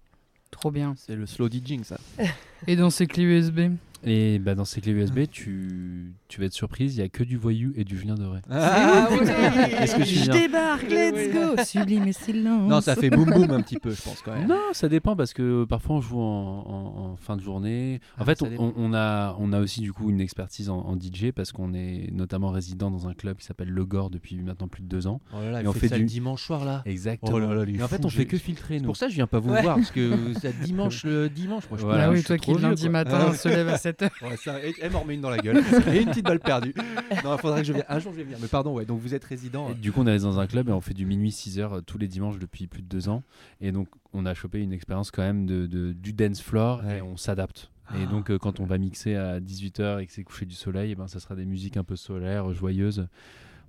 [0.52, 0.96] Trop bien.
[0.98, 1.98] C'est le slow DJing, ça.
[2.68, 3.72] Et dans ces clés USB
[4.04, 7.24] Et bah, dans ces clés USB, tu, tu vas être surprise, il y a que
[7.24, 8.40] du voyou et du Julien Doré.
[8.50, 9.18] Ah, oui.
[9.80, 13.30] Est-ce que tu Je viens débarque, let's go Sublime et silence Non, ça fait boum
[13.32, 14.48] boum un petit peu, je pense quand même.
[14.48, 16.24] Non, ça dépend parce que parfois on joue en,
[16.68, 18.00] en- en fin de journée.
[18.18, 18.74] En Ah, fait, ça on, dépend.
[18.78, 22.10] on a, on a aussi du coup une expertise en, en DJ parce qu'on est
[22.14, 25.22] notamment résident dans un club qui s'appelle Le Gore depuis maintenant plus de deux ans.
[25.34, 26.84] Oh là là, Et il on fait, fait ça du- le dimanche soir là.
[26.86, 27.32] Exactement.
[27.36, 28.86] Oh là là, Mais en fait, on fait j'ai- que filtrer C'est nous.
[28.86, 29.62] pour ça que je viens pas vous Ouais.
[29.64, 31.64] voir parce que ça dimanche le dimanche.
[31.70, 32.92] Moi, je Voilà, Ah peux- oui, je toi qui trop vieux, lundi quoi.
[32.92, 33.34] matin Ah.
[33.34, 34.10] se lève à 7h.
[34.24, 35.58] Ouais, ça, et- elle m'en remet une dans la gueule.
[35.94, 36.74] Et une petite balle perdue.
[37.24, 37.86] Non, il faudrait que je vienne.
[37.90, 38.38] Un jour, je vais venir.
[38.42, 38.86] Mais pardon, ouais.
[38.86, 39.70] Donc vous êtes résident.
[39.72, 41.98] Et du coup, on est dans un club et on fait du minuit 6h tous
[41.98, 43.24] les dimanches depuis plus de deux ans.
[43.62, 46.98] Et donc, on a chopé une expérience quand même de, de- du dance floor Ouais.
[47.00, 47.72] et on s'adapte.
[47.96, 48.12] Et Ah.
[48.12, 50.96] donc, euh, quand on va mixer à 18h et que c'est couché du soleil, eh
[50.96, 53.08] ben, ça sera des musiques un peu solaires, joyeuses.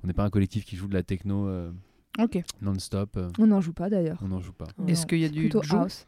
[0.02, 1.70] On n'est pas un collectif qui joue de la techno euh,
[2.18, 2.40] Ok.
[2.62, 3.16] non-stop.
[3.16, 4.18] euh, On n'en joue pas d'ailleurs.
[4.22, 4.66] on n'en joue pas.
[4.88, 6.06] Est-ce qu'il y a du plutôt house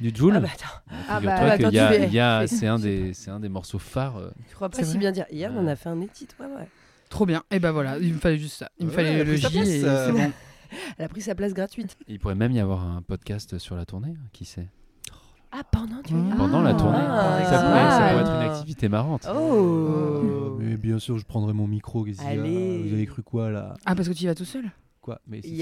[0.00, 2.12] Du Joule Ah bah attends, Ah Figure-toi bah, attends, qu'il y a- tu fais- il
[2.12, 4.18] y a- fais- c'est un, des- c'est un des morceaux phares.
[4.18, 5.24] euh, je crois pas si vrai bien dire.
[5.30, 6.68] Hier, on a fait un edit, ouais, ouais.
[7.08, 7.42] Trop bien.
[7.50, 8.68] Et ben voilà, il me fallait juste ça.
[8.78, 10.06] Il me Ouais, fallait le J et euh.
[10.06, 10.32] c'est bon.
[10.98, 11.96] Elle a pris sa place gratuite.
[12.08, 14.66] Il pourrait même y avoir un podcast sur la tournée, hein, qui sait
[15.52, 16.98] Ah, pendant, tu dire Pendant la tournée.
[17.00, 18.44] Ah, ça, pourrait, ça pourrait être ah.
[18.44, 19.26] une activité marrante.
[19.32, 22.04] Oh Mais bien sûr, je prendrai mon micro.
[22.26, 22.82] Allez.
[22.88, 23.74] Vous avez cru quoi là?
[23.86, 24.64] Ah, parce que tu y vas tout seul?
[25.06, 25.60] Quoi Mais c'est Yes.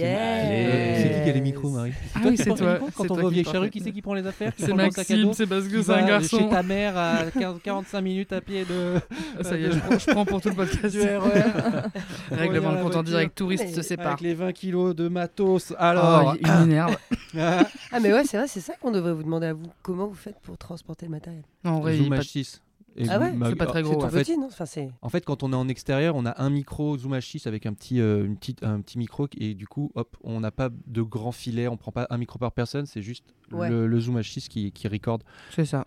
[0.48, 2.78] c'est- c'est qui qui a les micros, Marie Ah toi oui, c'est toi.
[2.96, 5.46] Quand on va au prends charrue, qui c'est qui prend les affaires C'est Maxime, c'est
[5.46, 6.38] parce que c'est un garçon.
[6.38, 8.94] Chez ta mère à 15 45 minutes à pied de.
[9.38, 10.94] Ah, ça y est, je prends, je prends pour tout le podcast.
[10.96, 11.42] du RER.
[12.30, 14.06] Règlement de compte en direct, touriste se sépare.
[14.06, 15.72] Avec les 20 kilos de matos.
[15.72, 16.36] Oh, Alors.
[16.40, 16.96] il m'énerve.
[17.36, 19.66] Ah, mais ouais, c'est vrai, c'est ça qu'on devrait vous demander à vous.
[19.82, 21.42] Comment vous faites pour transporter le matériel?
[21.64, 22.60] En vrai, il Zoom est pas- H6.
[22.96, 24.10] Et Ah ouais ma- C'est pas très en gros, C'est ouais.
[24.10, 24.46] tout fait, petit, non?
[24.46, 24.88] Enfin, c'est.
[25.02, 27.72] En fait, quand on est en extérieur, on a un micro Zoom H6 avec un
[27.74, 31.02] petit, euh, une petite, un petit micro et du coup, hop, on n'a pas de
[31.02, 33.68] grand filet, on prend pas un micro par personne, c'est juste Ouais.
[33.68, 35.18] le, le Zoom H6 qui, qui record.
[35.50, 35.84] c'est ça.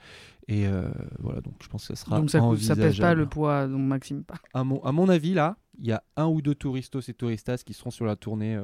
[0.49, 0.89] Et euh,
[1.19, 3.67] voilà, donc je pense que ça sera Donc ça, coûte- ça pèse pas le poids
[3.67, 4.35] dont Maxime pas.
[4.53, 7.57] À mon, à mon avis, là, il y a un ou deux touristos et touristas
[7.65, 8.63] qui seront sur la tournée euh,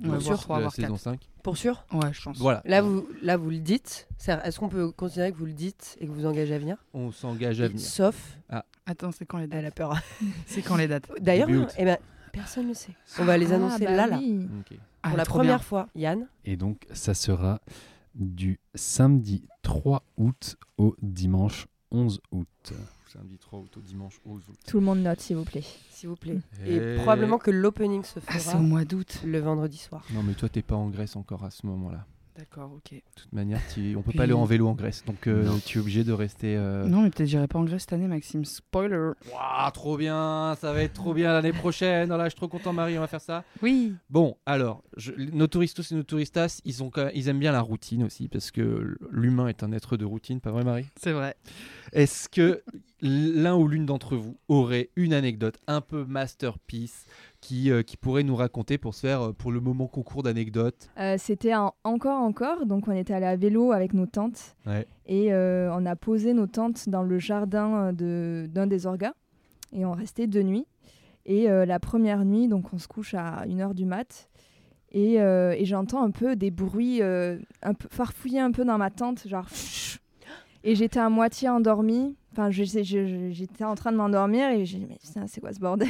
[0.00, 1.00] de, Ouais, de voire trois, la saison quatre.
[1.00, 1.20] 5.
[1.42, 1.84] Pour sûr?
[1.92, 2.38] Ouais, je pense.
[2.38, 4.08] Voilà, Là vous, là, vous le dites.
[4.26, 6.76] Est-ce qu'on peut considérer que vous le dites et que vous vous engagez à venir?
[6.92, 7.80] On s'engage à venir.
[7.80, 8.38] Sauf.
[8.86, 9.58] Attends, c'est quand les dates?
[9.60, 9.96] Elle a peur.
[10.46, 11.08] C'est quand les dates?
[11.20, 11.68] D'ailleurs, Début août.
[11.78, 11.96] eh ben,
[12.32, 12.92] personne ne le sait.
[13.18, 14.20] On va les Ah, annoncer bah là, là.
[15.02, 15.58] Ah, Pour la première bien.
[15.58, 16.26] fois, Yann.
[16.44, 17.60] Et donc, ça sera
[18.14, 22.72] du samedi 3 août au dimanche 11 août.
[23.12, 24.56] Samedi 3 août au dimanche 11 août.
[24.66, 25.64] Tout le monde note, s'il vous plaît.
[25.90, 26.38] s'il vous plaît.
[26.64, 29.20] Et- Et probablement que l'opening se Ah, c'est fera au mois d'août.
[29.24, 30.04] le vendredi soir.
[30.14, 32.06] Non, mais toi, t'es pas en Grèce encore à ce moment-là.
[32.40, 32.92] D'accord, ok.
[32.94, 35.46] De toute manière, tu- on peut Puis- pas aller en vélo en Grèce, donc euh,
[35.66, 36.56] tu es obligé de rester.
[36.56, 38.44] euh, Non, mais peut-être j'irai pas en Grèce cette année, Maxime.
[38.46, 39.10] Spoiler.
[39.30, 42.10] Ouah, trop bien, ça va être trop bien l'année prochaine.
[42.10, 43.44] Oh là, je suis trop content, Marie, on va faire ça.
[43.62, 43.94] Oui.
[44.08, 48.28] Bon, alors, je- nos touristos et nos touristas, ont ils aiment bien la routine aussi,
[48.28, 50.86] parce que l'humain est un être de routine, pas vrai, Marie?
[50.96, 51.34] C'est vrai.
[51.92, 52.62] Est-ce que
[53.02, 57.06] l'un ou l'une d'entre vous aurait une anecdote un peu masterpiece
[57.40, 60.90] qui, euh, qui pourrait nous raconter pour se faire, euh, pour le moment, concours d'anecdotes
[60.98, 64.86] Euh, C'était un encore encore, donc on était allé à vélo avec nos tentes Ouais.
[65.06, 69.14] et euh, on a posé nos tentes dans le jardin de- d'un des orgas
[69.72, 70.66] et on restait deux nuits.
[71.26, 74.28] Et la première nuit, donc on se couche à 1h du mat
[74.90, 79.28] et, et j'entends un peu des bruits un peu farfouiller un peu dans ma tente,
[79.28, 79.46] genre
[80.64, 82.16] et j'étais à moitié endormie.
[82.32, 85.88] Enfin, j'étais en train de m'endormir et j'ai dit mais putain c'est quoi ce bordel?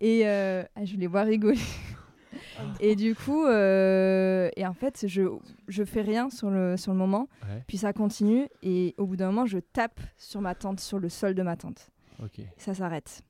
[0.00, 1.58] Et euh, ah, je les vois rigoler.
[2.80, 5.22] Et du coup, euh, et en fait, je,
[5.68, 7.28] je fais rien sur le, sur le moment.
[7.42, 7.62] Ouais.
[7.66, 8.48] Puis ça continue.
[8.62, 11.56] Et au bout d'un moment, je tape sur ma tente, sur le sol de ma
[11.56, 11.90] tente.
[12.22, 12.40] Ok.
[12.56, 13.22] Ça s'arrête.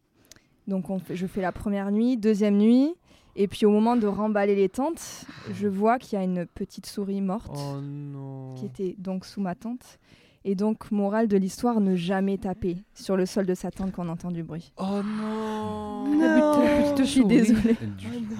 [0.67, 2.95] Donc on fait, je fais la première nuit, deuxième nuit.
[3.37, 6.87] Et puis au moment de remballer les tentes, je vois qu'il y a une petite
[6.87, 8.55] souris morte Oh non.
[8.57, 9.99] qui était donc sous ma tente.
[10.45, 14.07] Et donc, morale de l'histoire, ne jamais taper sur le sol de sa tente quand
[14.07, 14.73] on entend du bruit.
[14.79, 16.05] Oh non.
[16.95, 17.77] Petite- je suis désolée.
[17.83, 18.37] Non.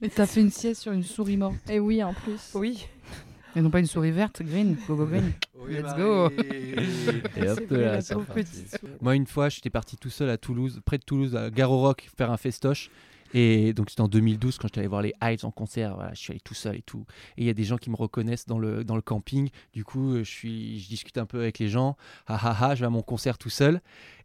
[0.00, 1.56] Et t'as fait une sieste sur une souris morte.
[1.70, 2.52] Et oui, en plus.
[2.54, 2.86] Oui.
[3.54, 5.30] Et non pas une souris verte, green, go go green.
[5.60, 6.30] Oui, Let's go.
[7.36, 7.98] Et hop là.
[9.02, 11.80] Moi, une fois, j'étais parti tout seul à Toulouse, près de Toulouse, à Gare au
[11.80, 12.90] Rock, faire un festoche.
[13.32, 15.96] Et donc, c'était en 2012 quand j'étais allé voir les Hives en concert.
[16.12, 17.04] Je suis allé tout seul et tout.
[17.36, 19.50] Et il y a des gens qui me reconnaissent dans le, camping.
[19.72, 21.96] Du coup, je, suis, je discute un peu avec les gens.
[22.26, 23.80] Ah ah ah, je vais à mon concert tout seul.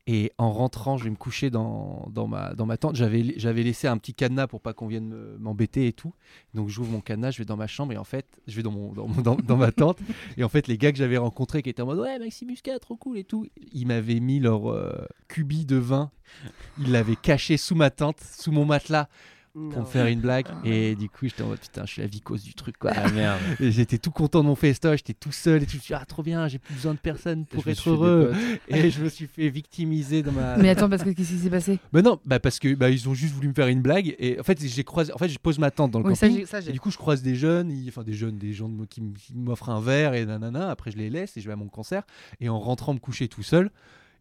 [0.10, 2.95] Et en rentrant, je vais me coucher dans, dans, ma, dans ma tente.
[2.95, 6.14] J'avais, laissé un petit cadenas pour pas qu'on vienne me- m'embêter et tout.
[6.53, 8.72] Donc, j'ouvre mon cadenas, je vais dans ma chambre et en fait, je vais dans,
[8.72, 9.99] mon, dans, dans, dans ma tente.
[10.38, 12.80] Et en fait, les gars que j'avais rencontrés qui étaient en mode Ouais, Maxime Muscat,
[12.80, 16.10] trop cool et tout, ils m'avaient mis leur euh, cubi de vin.
[16.80, 19.10] Ils l'avaient caché sous ma tente, sous mon matelas,
[19.72, 20.45] pour me faire une blague.
[20.64, 22.91] Et du coup, j'étais en mode Putain, je suis la vicose du truc, quoi.
[22.95, 23.39] Ah merde.
[23.60, 25.72] Et j'étais tout content de mon festoche, j'étais tout seul et tout.
[25.74, 27.89] Je me suis dit, ah, trop bien, j'ai plus besoin de personne pour Je être
[27.89, 28.34] heureux.
[28.68, 30.58] Et je me suis fait victimiser dans ma.
[30.58, 31.80] Mais attends, parce que qu'est-ce qui s'est passé?
[31.91, 34.16] Bah non, bah parce que bah, ils ont juste voulu me faire une blague.
[34.20, 35.12] Et en fait, j'ai croisé.
[35.14, 36.45] En fait, je pose ma tente dans le Oui, camping.
[36.45, 39.01] ça, Et du coup, je croise des jeunes, enfin des jeunes, des gens de- qui,
[39.36, 40.70] m'offrent un verre et nanana.
[40.70, 42.03] Après, je les laisse et je vais à mon concert.
[42.39, 43.70] Et en rentrant me coucher tout seul,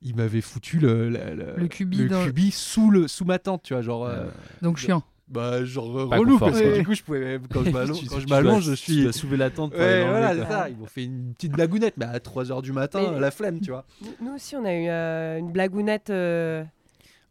[0.03, 3.39] ils m'avaient foutu le, le, le- Le cubi le dans- cubi sous, le, sous ma
[3.39, 3.82] tente, tu vois.
[3.82, 4.26] Genre, Euh,
[4.62, 5.03] Donc chiant.
[5.28, 8.00] Bah, genre euh, Pas relou, confort, parce que du coup, je pouvais, quand je m'allonge,
[8.00, 9.02] tu- quand je tu dois- m'allonge, je Tu suis.
[9.02, 10.68] dois soulever la tente Ouais, voilà, c'est ça.
[10.70, 13.70] Ils m'ont fait une petite blagounette, mais à 3h du matin, Mais- la flemme, tu
[13.70, 13.84] vois.
[14.20, 16.64] Nous aussi, on a eu euh, une blagounette euh,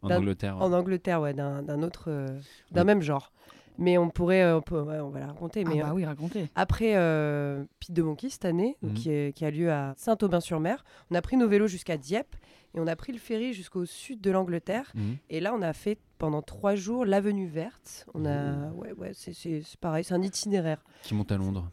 [0.02, 0.56] En Angleterre.
[0.60, 2.26] en Angleterre, ouais, d'un d'un autre, euh,
[2.72, 2.86] d'un Oui.
[2.86, 3.32] même genre.
[3.78, 5.62] Mais on pourrait, on, peut- ouais, on va la raconter.
[5.66, 6.46] Ah Mais bah euh, oui, racontez.
[6.54, 8.94] après euh, Pete de Monkey cette année, Mhm.
[8.94, 12.36] qui, est- qui a lieu à Saint-Aubin-sur-Mer, on a pris nos vélos jusqu'à Dieppe
[12.74, 14.92] et on a pris le ferry jusqu'au sud de l'Angleterre.
[15.28, 18.06] Et là, on a fait pendant trois jours l'avenue verte.
[18.14, 20.82] On a, ouais, ouais, c'est- c'est c'est pareil, c'est un itinéraire.
[21.02, 21.70] Qui monte à Londres.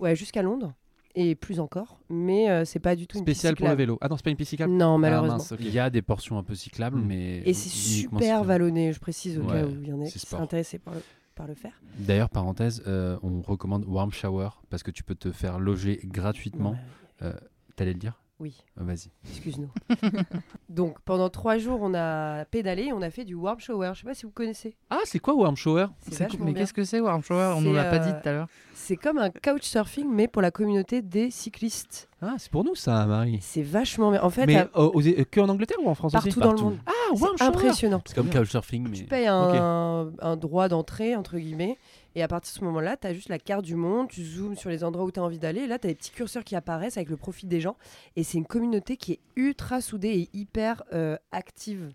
[0.00, 0.74] Ouais, jusqu'à Londres
[1.14, 2.00] et plus encore.
[2.08, 3.78] Mais euh, c'est pas du tout une piste Spécial pour le cyclable.
[3.82, 3.98] vélo.
[4.00, 5.36] Ah non, c'est pas une piste cyclable Non, Ah, malheureusement.
[5.36, 5.58] mince, ok.
[5.60, 7.06] Il y a des portions un peu cyclables, Mm.
[7.06, 7.38] mais.
[7.46, 10.18] Et c'est super vallonné, je précise, au Ouais, cas où il y en a qui
[10.18, 10.30] sport.
[10.30, 11.02] seraient intéressés par le,
[11.36, 11.80] par le faire.
[11.98, 16.76] D'ailleurs, parenthèse, euh, on recommande Warm Shower parce que tu peux te faire loger gratuitement.
[17.22, 17.30] Ouais.
[17.76, 19.08] T'allais le dire Oui, Euh, Vas-y.
[19.30, 19.70] excuse-nous.
[20.68, 23.92] Donc pendant trois jours, on a pédalé, on a fait du warm shower.
[23.94, 24.76] Je sais pas si vous connaissez.
[24.90, 25.86] Ah, c'est quoi Warm Shower?
[26.02, 26.44] C'est vachement.
[26.44, 26.60] Mais bien.
[26.60, 27.54] qu'est-ce que c'est Warm Shower?
[27.56, 28.48] On nous C'est, l'a pas dit euh, tout à l'heure.
[28.74, 32.10] C'est comme un couchsurfing, mais pour la communauté des cyclistes.
[32.20, 33.38] Ah, c'est pour nous ça, Marie.
[33.40, 34.22] C'est vachement bien.
[34.22, 36.38] En fait, Mais à- euh, aux- euh, que en Angleterre ou en France partout aussi
[36.38, 36.64] dans le Partout.
[36.64, 36.78] monde.
[36.84, 38.02] Ah, C'est Warm Shower impressionnant.
[38.04, 38.96] C'est comme Couchsurfing, mais.
[38.98, 41.78] Tu payes un, un droit d'entrée, entre guillemets,
[42.14, 44.56] et à partir de ce moment-là, tu as juste la carte du monde, tu zoomes
[44.56, 46.44] sur les endroits où tu as envie d'aller, et là, tu as des petits curseurs
[46.44, 47.76] qui apparaissent avec le profil des gens,
[48.16, 51.92] et c'est une communauté qui est ultra soudée et hyper euh, active.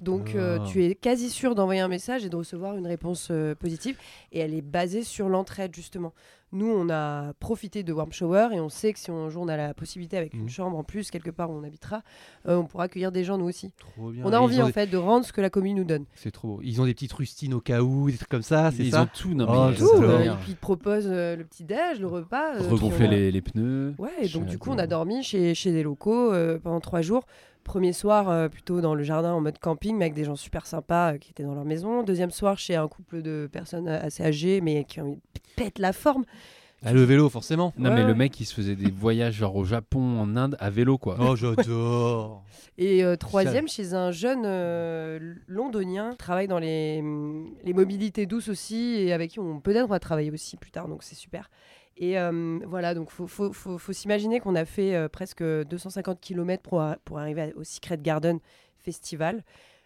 [0.00, 3.54] Donc, euh, tu es quasi sûr d'envoyer un message et de recevoir une réponse euh,
[3.54, 3.96] positive,
[4.32, 6.12] et elle est basée sur l'entraide, justement.
[6.54, 9.48] Nous, on a profité de Warm Shower, et on sait que si un jour on
[9.48, 10.40] a la possibilité, avec Mhm.
[10.42, 12.02] une chambre en plus, quelque part où on habitera,
[12.46, 13.72] euh, on pourra accueillir des gens, nous aussi.
[13.78, 14.22] Trop bien.
[14.26, 15.84] On Et a ils envie, en des- fait, de rendre ce que la commune nous
[15.84, 16.04] donne.
[16.14, 16.60] C'est trop beau.
[16.62, 19.02] Ils ont des petites rustines au cas où, des trucs comme ça, c'est Ils ça
[19.04, 19.32] ont tout.
[19.32, 19.96] Non, Oh, tout.
[20.00, 22.58] veut euh, et puis ils te proposent euh, le petit déj, le repas.
[22.58, 23.94] Regonfler a- les, les pneus.
[23.98, 27.00] Ouais, et donc du coup on a dormi chez, chez des locaux euh, pendant trois
[27.00, 27.24] jours.
[27.64, 30.66] Premier soir euh, plutôt dans le jardin en mode camping, mais avec des gens super
[30.66, 32.02] sympas euh, qui étaient dans leur maison.
[32.02, 35.20] Deuxième soir chez un couple de personnes euh, assez âgées, mais qui ont
[35.56, 36.24] pète la forme.
[36.84, 37.72] Ah, le vélo, forcément.
[37.78, 40.56] Non, Ouais, mais le mec, il se faisait des voyages genre au Japon, en Inde,
[40.58, 41.16] à vélo, quoi.
[41.20, 42.42] Oh, j'adore.
[42.78, 47.00] Et euh, troisième, chez un jeune euh, londonien, qui travaille dans les,
[47.64, 51.04] les mobilités douces aussi, et avec qui on peut-être va travailler aussi plus tard, donc
[51.04, 51.50] c'est super.
[51.96, 56.20] Et euh, voilà, donc faut, faut, faut, faut s'imaginer qu'on a fait euh, presque 250
[56.20, 58.38] km pour, pour arriver au Secret Garden
[58.78, 59.44] Festival.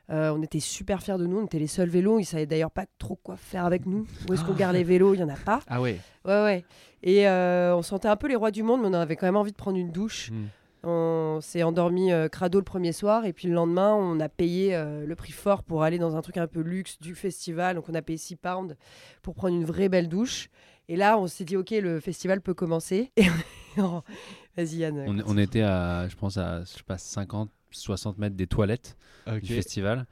[0.09, 2.71] Euh, on était super fiers de nous, on était les seuls vélos, ils savaient d'ailleurs
[2.71, 4.07] pas trop quoi faire avec nous.
[4.29, 5.15] Où est-ce qu'on garde les vélos?
[5.15, 5.61] Il y en a pas.
[5.69, 5.99] Ah ouais.
[6.25, 6.65] Ouais, ouais.
[7.03, 9.37] Et on se sentait un peu les rois du monde, mais on avait quand même
[9.37, 10.31] envie de prendre une douche.
[10.31, 10.47] Hmm.
[10.89, 14.73] On s'est endormi euh, crado le premier soir et puis le lendemain, on a payé
[14.73, 17.75] euh, le prix fort pour aller dans un truc un peu luxe du festival.
[17.75, 18.77] Donc on a payé 6 pounds
[19.21, 20.49] pour prendre une vraie belle douche.
[20.89, 23.13] Et là, on s'est dit, ok, le festival peut commencer.
[23.17, 23.27] Et
[23.79, 24.03] on-
[24.57, 24.99] Vas-y Yann.
[25.07, 28.97] On, on était à, je pense, à je sais pas, 50, 60 mètres des toilettes
[29.43, 30.07] du festival.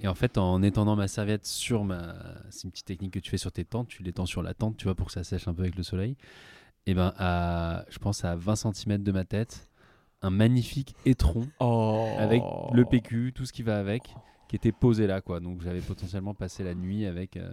[0.00, 2.14] Et en fait, en étendant ma serviette sur ma.
[2.50, 4.76] C'est une petite technique que tu fais sur tes tentes, tu l'étends sur la tente,
[4.78, 6.16] tu vois, pour que ça sèche un peu avec le soleil.
[6.86, 9.68] Et ben, à, je pense à 20 cm de ma tête,
[10.22, 12.08] un magnifique étron Oh.
[12.18, 12.42] avec
[12.72, 14.02] le PQ, tout ce qui va avec,
[14.48, 15.38] qui était posé là, quoi.
[15.40, 17.52] Donc j'avais potentiellement passé la nuit avec euh,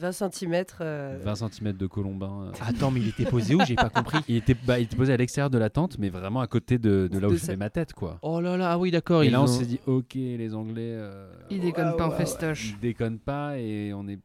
[0.00, 0.64] 20 cm.
[0.80, 2.46] 20 cm de colombin.
[2.48, 2.52] euh.
[2.66, 3.60] Attends, mais il était posé où?
[3.66, 4.18] J'ai pas compris.
[4.28, 6.78] Il était, bah, il était posé à l'extérieur de la tente, mais vraiment à côté
[6.78, 8.18] de, de là où De je mets ma tête, quoi.
[8.22, 9.22] Oh là là, ah oui, d'accord.
[9.22, 10.94] Et ils là, on s'est dit, ok, les Anglais.
[10.96, 12.70] euh, Il déconne Ouais, pas en ouais, festoche.
[12.70, 14.18] ils déconnent pas et on est.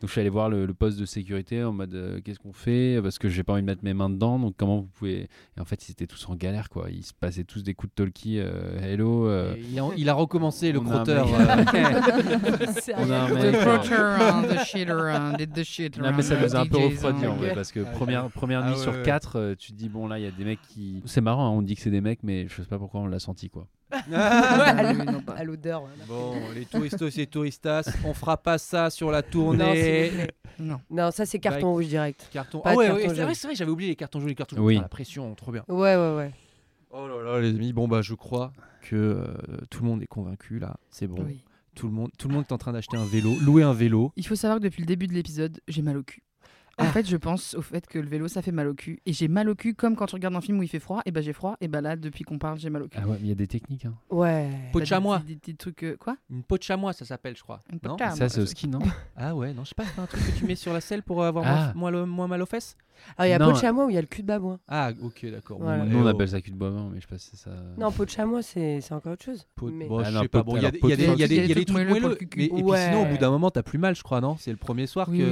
[0.00, 2.54] Donc je suis allé voir le, le poste de sécurité en mode euh, qu'est-ce qu'on
[2.54, 2.98] fait?
[3.02, 5.60] Parce que j'ai pas envie de mettre mes mains dedans donc comment vous pouvez et
[5.60, 8.04] en fait ils étaient tous en galère quoi ils se passaient tous des coups de
[8.04, 11.28] talkie euh, hello euh, Il a, il a recommencé le on a un crotteur.
[11.28, 11.64] euh,
[12.96, 15.98] on a un The mec euh, Crotter, hein, the shitter, hein, did the shit.
[15.98, 17.30] non mais ça nous a un peu DJs, refroidi hein.
[17.30, 19.02] en vrai parce que Ah, première première Ah nuit ouais, sur ouais.
[19.02, 21.46] quatre euh, tu te dis bon là il y a des mecs qui c'est marrant
[21.46, 23.50] hein, on dit que c'est des mecs mais je sais pas pourquoi on l'a senti
[23.50, 23.66] quoi
[24.12, 24.84] Ah.
[25.36, 25.80] À l'odeur.
[25.80, 26.04] voilà.
[26.06, 30.10] Bon, les touristos et touristas, on fera pas ça sur la tournée.
[30.58, 30.80] Non.
[30.90, 32.28] non, ça c'est carton rouge direct.
[32.32, 32.60] Carton.
[32.64, 34.64] Ah ouais, c'est vrai, c'est vrai, j'avais oublié les cartons jaunes, les cartons jaunes.
[34.64, 34.76] Oui.
[34.76, 35.64] La pression, trop bien.
[35.68, 36.32] Ouais, ouais, ouais.
[36.90, 39.24] Oh là là, les amis, bon bah je crois que euh,
[39.70, 40.76] tout le monde est convaincu là.
[40.90, 41.22] C'est bon.
[41.26, 41.40] Oui.
[41.74, 44.12] Tout le monde, tout le monde est en train d'acheter un vélo, louer un vélo.
[44.16, 46.22] Il faut savoir que depuis le début de l'épisode, j'ai mal au cul.
[46.78, 46.92] En Ah.
[46.92, 49.00] fait, je pense au fait que le vélo, ça fait mal au cul.
[49.04, 51.02] Et j'ai mal au cul comme quand tu regardes un film où il fait froid,
[51.04, 52.98] et ben j'ai froid, et ben là, depuis qu'on parle, j'ai mal au cul.
[53.02, 53.94] ah ouais mais il y a des techniques hein.
[54.10, 54.48] Ouais.
[54.72, 55.18] Peau de des chamois.
[55.18, 55.82] petits- Des, petits trucs.
[55.84, 57.60] euh, quoi Une peau de chamois, ça s'appelle, je crois.
[57.70, 58.16] Une peau de Non chamois.
[58.16, 58.78] ça c'est au ski non
[59.16, 61.02] Ah ouais, non, je sais pas, c'est un truc que tu mets sur la selle
[61.02, 61.72] pour avoir Ah.
[61.74, 62.76] moins, moins le- moins mal aux fesses.
[63.18, 64.26] Alors il y a Non, peau de chamois où il y a le cul de
[64.28, 64.58] babouin.
[64.68, 65.58] Ah, ok, d'accord.
[65.60, 65.84] Voilà.
[65.84, 66.08] eh nous on oh.
[66.08, 68.10] appelle ça cul de bovin mais je sais pas si c'est ça Non, peau de
[68.10, 69.46] chamois, c'est c'est encore autre chose.
[69.54, 70.42] Peau de- Mais- bon, Ah je non, sais pas.
[70.42, 73.02] Bon, de- il y a des- de des des- des trucs moelleux Et puis sinon,
[73.02, 74.36] au bout d'un moment, t'as plus mal, je crois, non?
[74.38, 75.22] C'est le premier soir Oui,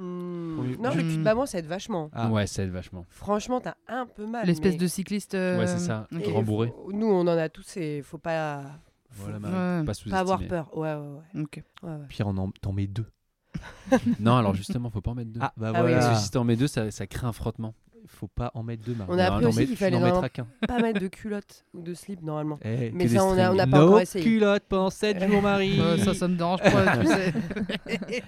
[0.00, 0.76] oui.
[0.76, 2.10] Hmm, Non, le cul de babouin, ça aide vachement.
[2.12, 2.28] Ah.
[2.30, 4.46] ouais ça aide vachement Franchement, t'as un peu mal.
[4.46, 5.34] L'espèce mais- de cycliste.
[5.34, 8.62] euh, ouais c'est ça rembourré faut- Nous, on en a tous et faut pas,
[9.10, 9.50] faut Voilà, Ouais.
[9.50, 9.86] Marie.
[9.86, 10.76] pas pas avoir peur.
[10.76, 11.00] Ouais, ouais,
[11.34, 11.42] ouais.
[11.42, 11.62] Ok.
[11.82, 12.06] ouais, ouais.
[12.08, 13.06] Pire, on en- t'en mets deux.
[14.20, 15.96] non alors justement faut pas en mettre deux Ah, bah Ah oui, voilà.
[16.06, 17.74] parce que si t'en mets deux ça, ça crée un frottement
[18.06, 19.10] Faut pas en mettre deux, Marie.
[19.12, 20.46] On a appris aussi qu'il fallait mettras qu'un.
[20.66, 22.58] Pas mettre de culotte ou de slip normalement.
[22.64, 23.70] Eh, Mais ça, on a, on a strings.
[23.70, 24.24] pas no encore essayé.
[24.24, 25.80] culotte pendant 7 jours, Marie.
[25.80, 27.32] Euh, ça, ça me dérange pas, tu sais.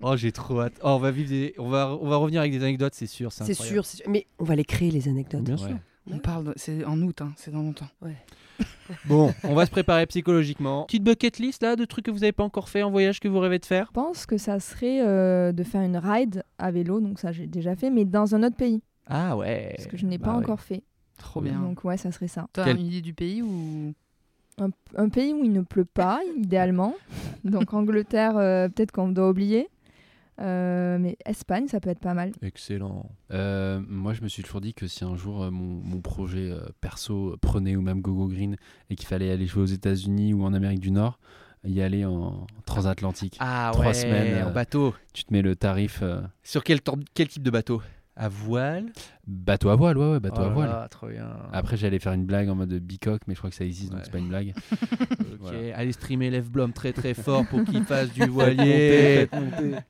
[0.00, 0.74] Oh, j'ai trop hâte.
[0.82, 1.54] Oh, on va vivre des...
[1.58, 3.82] on va on va revenir avec des anecdotes, c'est sûr, c'est sûr.
[4.06, 5.42] Mais on va les créer, les anecdotes.
[5.42, 5.68] Bien Ouais.
[5.68, 5.78] sûr.
[6.10, 7.88] On parle, de- c'est en août, hein, c'est dans longtemps.
[9.04, 10.84] Bon, on va se préparer psychologiquement.
[10.84, 13.28] Petite bucket list là de trucs que vous avez pas encore fait en voyage que
[13.28, 13.86] vous rêvez de faire?
[13.88, 17.46] Je pense que ça serait euh, de faire une ride à vélo, donc ça j'ai
[17.46, 19.74] déjà fait, mais dans un autre pays, Ah ouais.
[19.76, 20.44] parce que je n'ai Bah pas ouais.
[20.44, 20.82] encore fait.
[21.18, 21.58] Trop bien.
[21.60, 22.46] Donc ouais, ça serait ça.
[22.52, 23.92] T'as Quel- une idée du pays ou?
[24.60, 26.94] Un, un pays où il ne pleut pas, idéalement.
[27.44, 29.68] Donc Angleterre, euh, peut-être qu'on doit oublier.
[30.40, 32.32] Euh, mais Espagne, ça peut être pas mal.
[32.42, 33.10] Excellent.
[33.32, 36.50] Euh, moi, je me suis toujours dit que si un jour euh, mon, mon projet
[36.50, 38.56] euh, perso prenait ou même Gogo Green
[38.90, 41.18] et qu'il fallait aller jouer aux États-Unis ou en Amérique du Nord,
[41.64, 43.36] y aller en transatlantique.
[43.40, 44.94] Ah Trois ouais, semaines, en euh, bateau.
[45.12, 47.82] Tu te mets le tarif euh, Sur quel, tor- quel type de bateau?
[48.20, 48.86] À voile
[49.28, 50.68] bateau à voile, ouais, ouais, bateau Oh à voile.
[50.68, 51.28] là, trop bien.
[51.52, 53.98] Après, j'allais faire une blague en mode bicoque, mais je crois que ça existe, donc
[54.00, 54.04] Ouais.
[54.04, 54.54] c'est pas une blague.
[55.20, 55.76] Ok, Voilà.
[55.76, 59.28] allez streamer Lev Blom très très fort pour qu'il fasse du voilier.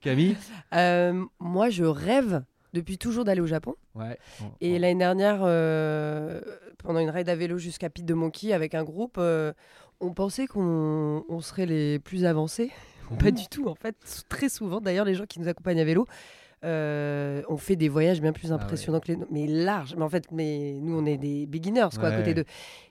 [0.00, 0.36] Camille
[0.74, 2.42] Euh, moi, je rêve
[2.74, 3.74] depuis toujours d'aller au Japon.
[3.94, 4.18] Ouais.
[4.60, 6.40] Et l'année dernière, euh,
[6.78, 9.52] pendant une raid à vélo jusqu'à Pete de Monkey avec un groupe, euh,
[10.00, 12.70] on pensait qu'on on serait les plus avancés.
[13.18, 13.96] Pas du tout, en fait.
[14.28, 16.06] Très souvent, d'ailleurs, les gens qui nous accompagnent à vélo
[16.64, 18.62] euh, ont fait des voyages bien plus Ah ouais.
[18.62, 19.94] impressionnants que les mais larges.
[19.96, 22.44] Mais en fait, mais nous, on est des beginners, quoi, à côté d'eux.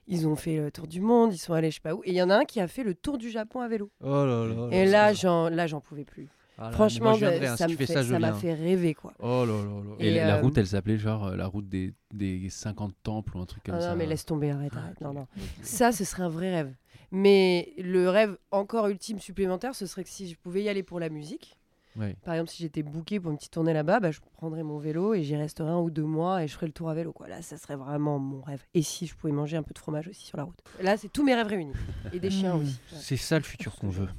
[0.07, 2.01] Ils ont fait le tour du monde, ils sont allés je sais pas où.
[2.05, 3.89] Et il y en a un qui a fait le tour du Japon à vélo.
[4.01, 4.67] Oh là là.
[4.71, 6.27] Et là, j'en, là, j'en pouvais plus.
[6.59, 8.53] Ah là, Franchement, moi, viendrai, hein, ça si me fait- ça, je ça m'a fait
[8.53, 9.13] rêver, quoi.
[9.19, 9.95] Oh là là là.
[9.99, 12.95] Et, Et, la- la euh, route, elle s'appelait genre euh, la route des, des 50
[13.03, 13.89] temples ou un truc comme Ah ça.
[13.91, 14.99] non, mais laisse tomber, arrête, arrête.
[15.01, 15.27] Non, non.
[15.61, 16.73] Ça, ce serait un vrai rêve.
[17.11, 20.99] Mais le rêve encore ultime supplémentaire, ce serait que si je pouvais y aller pour
[20.99, 21.57] la musique,
[21.97, 22.15] Ouais.
[22.23, 25.13] Par exemple, si j'étais booké pour une petite tournée là-bas, bah, je prendrais mon vélo
[25.15, 27.11] et j'y resterais un ou deux mois et je ferais le tour à vélo.
[27.11, 27.27] Quoi.
[27.27, 28.63] Là, ça serait vraiment mon rêve.
[28.75, 30.59] Et si je pouvais manger un peu de fromage aussi sur la route.
[30.81, 31.73] Là, c'est tous mes rêves réunis.
[32.13, 32.61] Et des chiens Mmh.
[32.61, 32.79] aussi.
[32.91, 32.97] Ouais.
[33.01, 34.09] C'est ça le futur qu'on veut.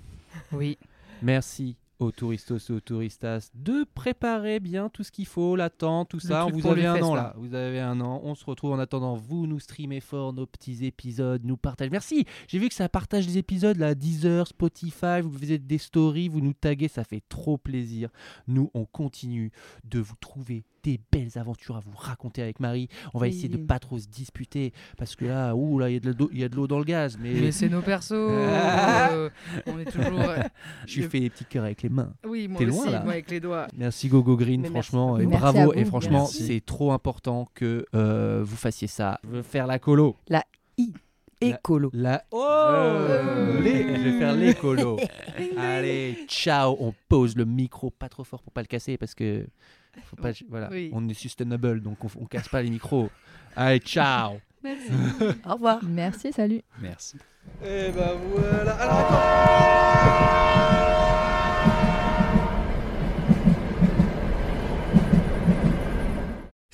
[0.53, 0.77] Oui.
[1.23, 6.19] Merci aux touristos et aux touristas de préparer bien tout ce qu'il faut, l'attente, tout
[6.23, 6.45] Le ça.
[6.45, 7.23] Vous avez les un fesses, an là.
[7.23, 7.35] là.
[7.37, 8.21] Vous avez un an.
[8.23, 9.17] On se retrouve en attendant.
[9.17, 11.91] Vous nous streamez fort nos petits épisodes, nous partagez.
[11.91, 12.25] Merci.
[12.47, 15.21] J'ai vu que ça partage des épisodes là, Deezer, Spotify.
[15.23, 18.11] Vous faisiez des stories, vous nous taguez, ça fait trop plaisir.
[18.47, 19.51] Nous, on continue
[19.85, 22.89] de vous trouver des belles aventures à vous raconter avec Marie.
[23.15, 23.33] On va Oui.
[23.33, 26.57] essayer de pas trop se disputer parce que là, ouh là, il y a de
[26.57, 27.19] l'eau- dans le gaz.
[27.21, 28.13] Mais, Mais c'est nos persos.
[29.09, 29.31] Euh,
[29.67, 30.21] on est toujours.
[30.21, 30.39] euh,
[30.87, 32.13] je le- fais des petits cœurs avec les mains.
[32.27, 33.01] Oui, moi aussi, loin, là.
[33.03, 33.67] moi avec les doigts.
[33.77, 34.91] Merci Gogo Green, Mais merci.
[34.91, 35.73] franchement, et Merci bravo.
[35.75, 39.19] Et franchement, c'est trop important que euh, vous fassiez ça.
[39.25, 40.17] Je veux faire la colo.
[41.41, 41.91] Écolo.
[41.93, 43.61] La oh Euh.
[43.61, 44.99] Les- Je vais faire les colos.
[45.57, 46.77] Allez, ciao.
[46.81, 49.47] On pose le micro pas trop fort pour pas le casser parce que
[50.05, 50.91] faut pas, voilà, Oui.
[50.93, 53.11] on est sustainable donc on, on casse pas les micros.
[53.57, 54.39] Allez, ciao.
[55.47, 55.79] Au revoir.
[55.85, 56.63] Merci, salut.
[56.81, 57.17] Merci.
[57.65, 58.73] Et ben voilà.
[58.75, 60.98] Alors attends.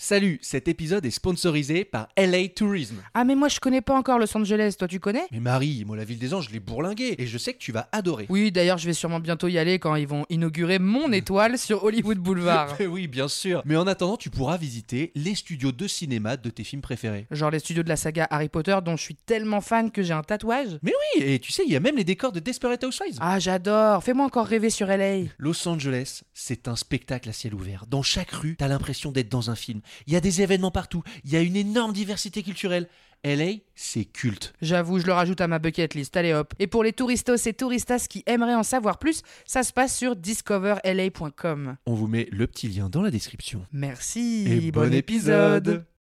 [0.07, 2.96] Salut, cet épisode est sponsorisé par LA Tourism.
[3.14, 5.24] Ah, mais moi je connais pas encore Los Angeles, toi tu connais?
[5.32, 7.72] Mais Marie, moi la ville des anges, je l'ai bourlinguée et je sais que tu
[7.72, 8.26] vas adorer.
[8.28, 11.84] Oui, d'ailleurs, je vais sûrement bientôt y aller quand ils vont inaugurer mon étoile sur
[11.84, 12.76] Hollywood Boulevard.
[12.86, 13.62] oui, bien sûr.
[13.64, 17.26] Mais en attendant, tu pourras visiter les studios de cinéma de tes films préférés.
[17.30, 20.12] Genre les studios de la saga Harry Potter dont je suis tellement fan que j'ai
[20.12, 20.80] un tatouage.
[20.82, 20.92] Oui,
[21.22, 23.16] et tu sais, il y a même les décors de Desperate Housewives.
[23.22, 24.05] Ah, j'adore.
[24.05, 25.30] Fais-moi encore rêver sur LA.
[25.38, 27.86] Los Angeles, c'est un spectacle à ciel ouvert.
[27.88, 29.80] Dans chaque rue, t'as l'impression d'être dans un film.
[30.07, 31.03] Il y a des événements partout.
[31.24, 32.88] Il y a une énorme diversité culturelle.
[33.24, 34.53] LA, c'est culte.
[34.61, 36.14] J'avoue, je le rajoute à ma bucket list.
[36.16, 36.53] Allez hop.
[36.59, 40.14] Et pour les touristos et touristas qui aimeraient en savoir plus, ça se passe sur
[40.14, 41.76] discoverla.com.
[41.86, 43.66] On vous met le petit lien dans la description.
[43.72, 44.47] Merci.
[44.47, 45.86] Et bon épisode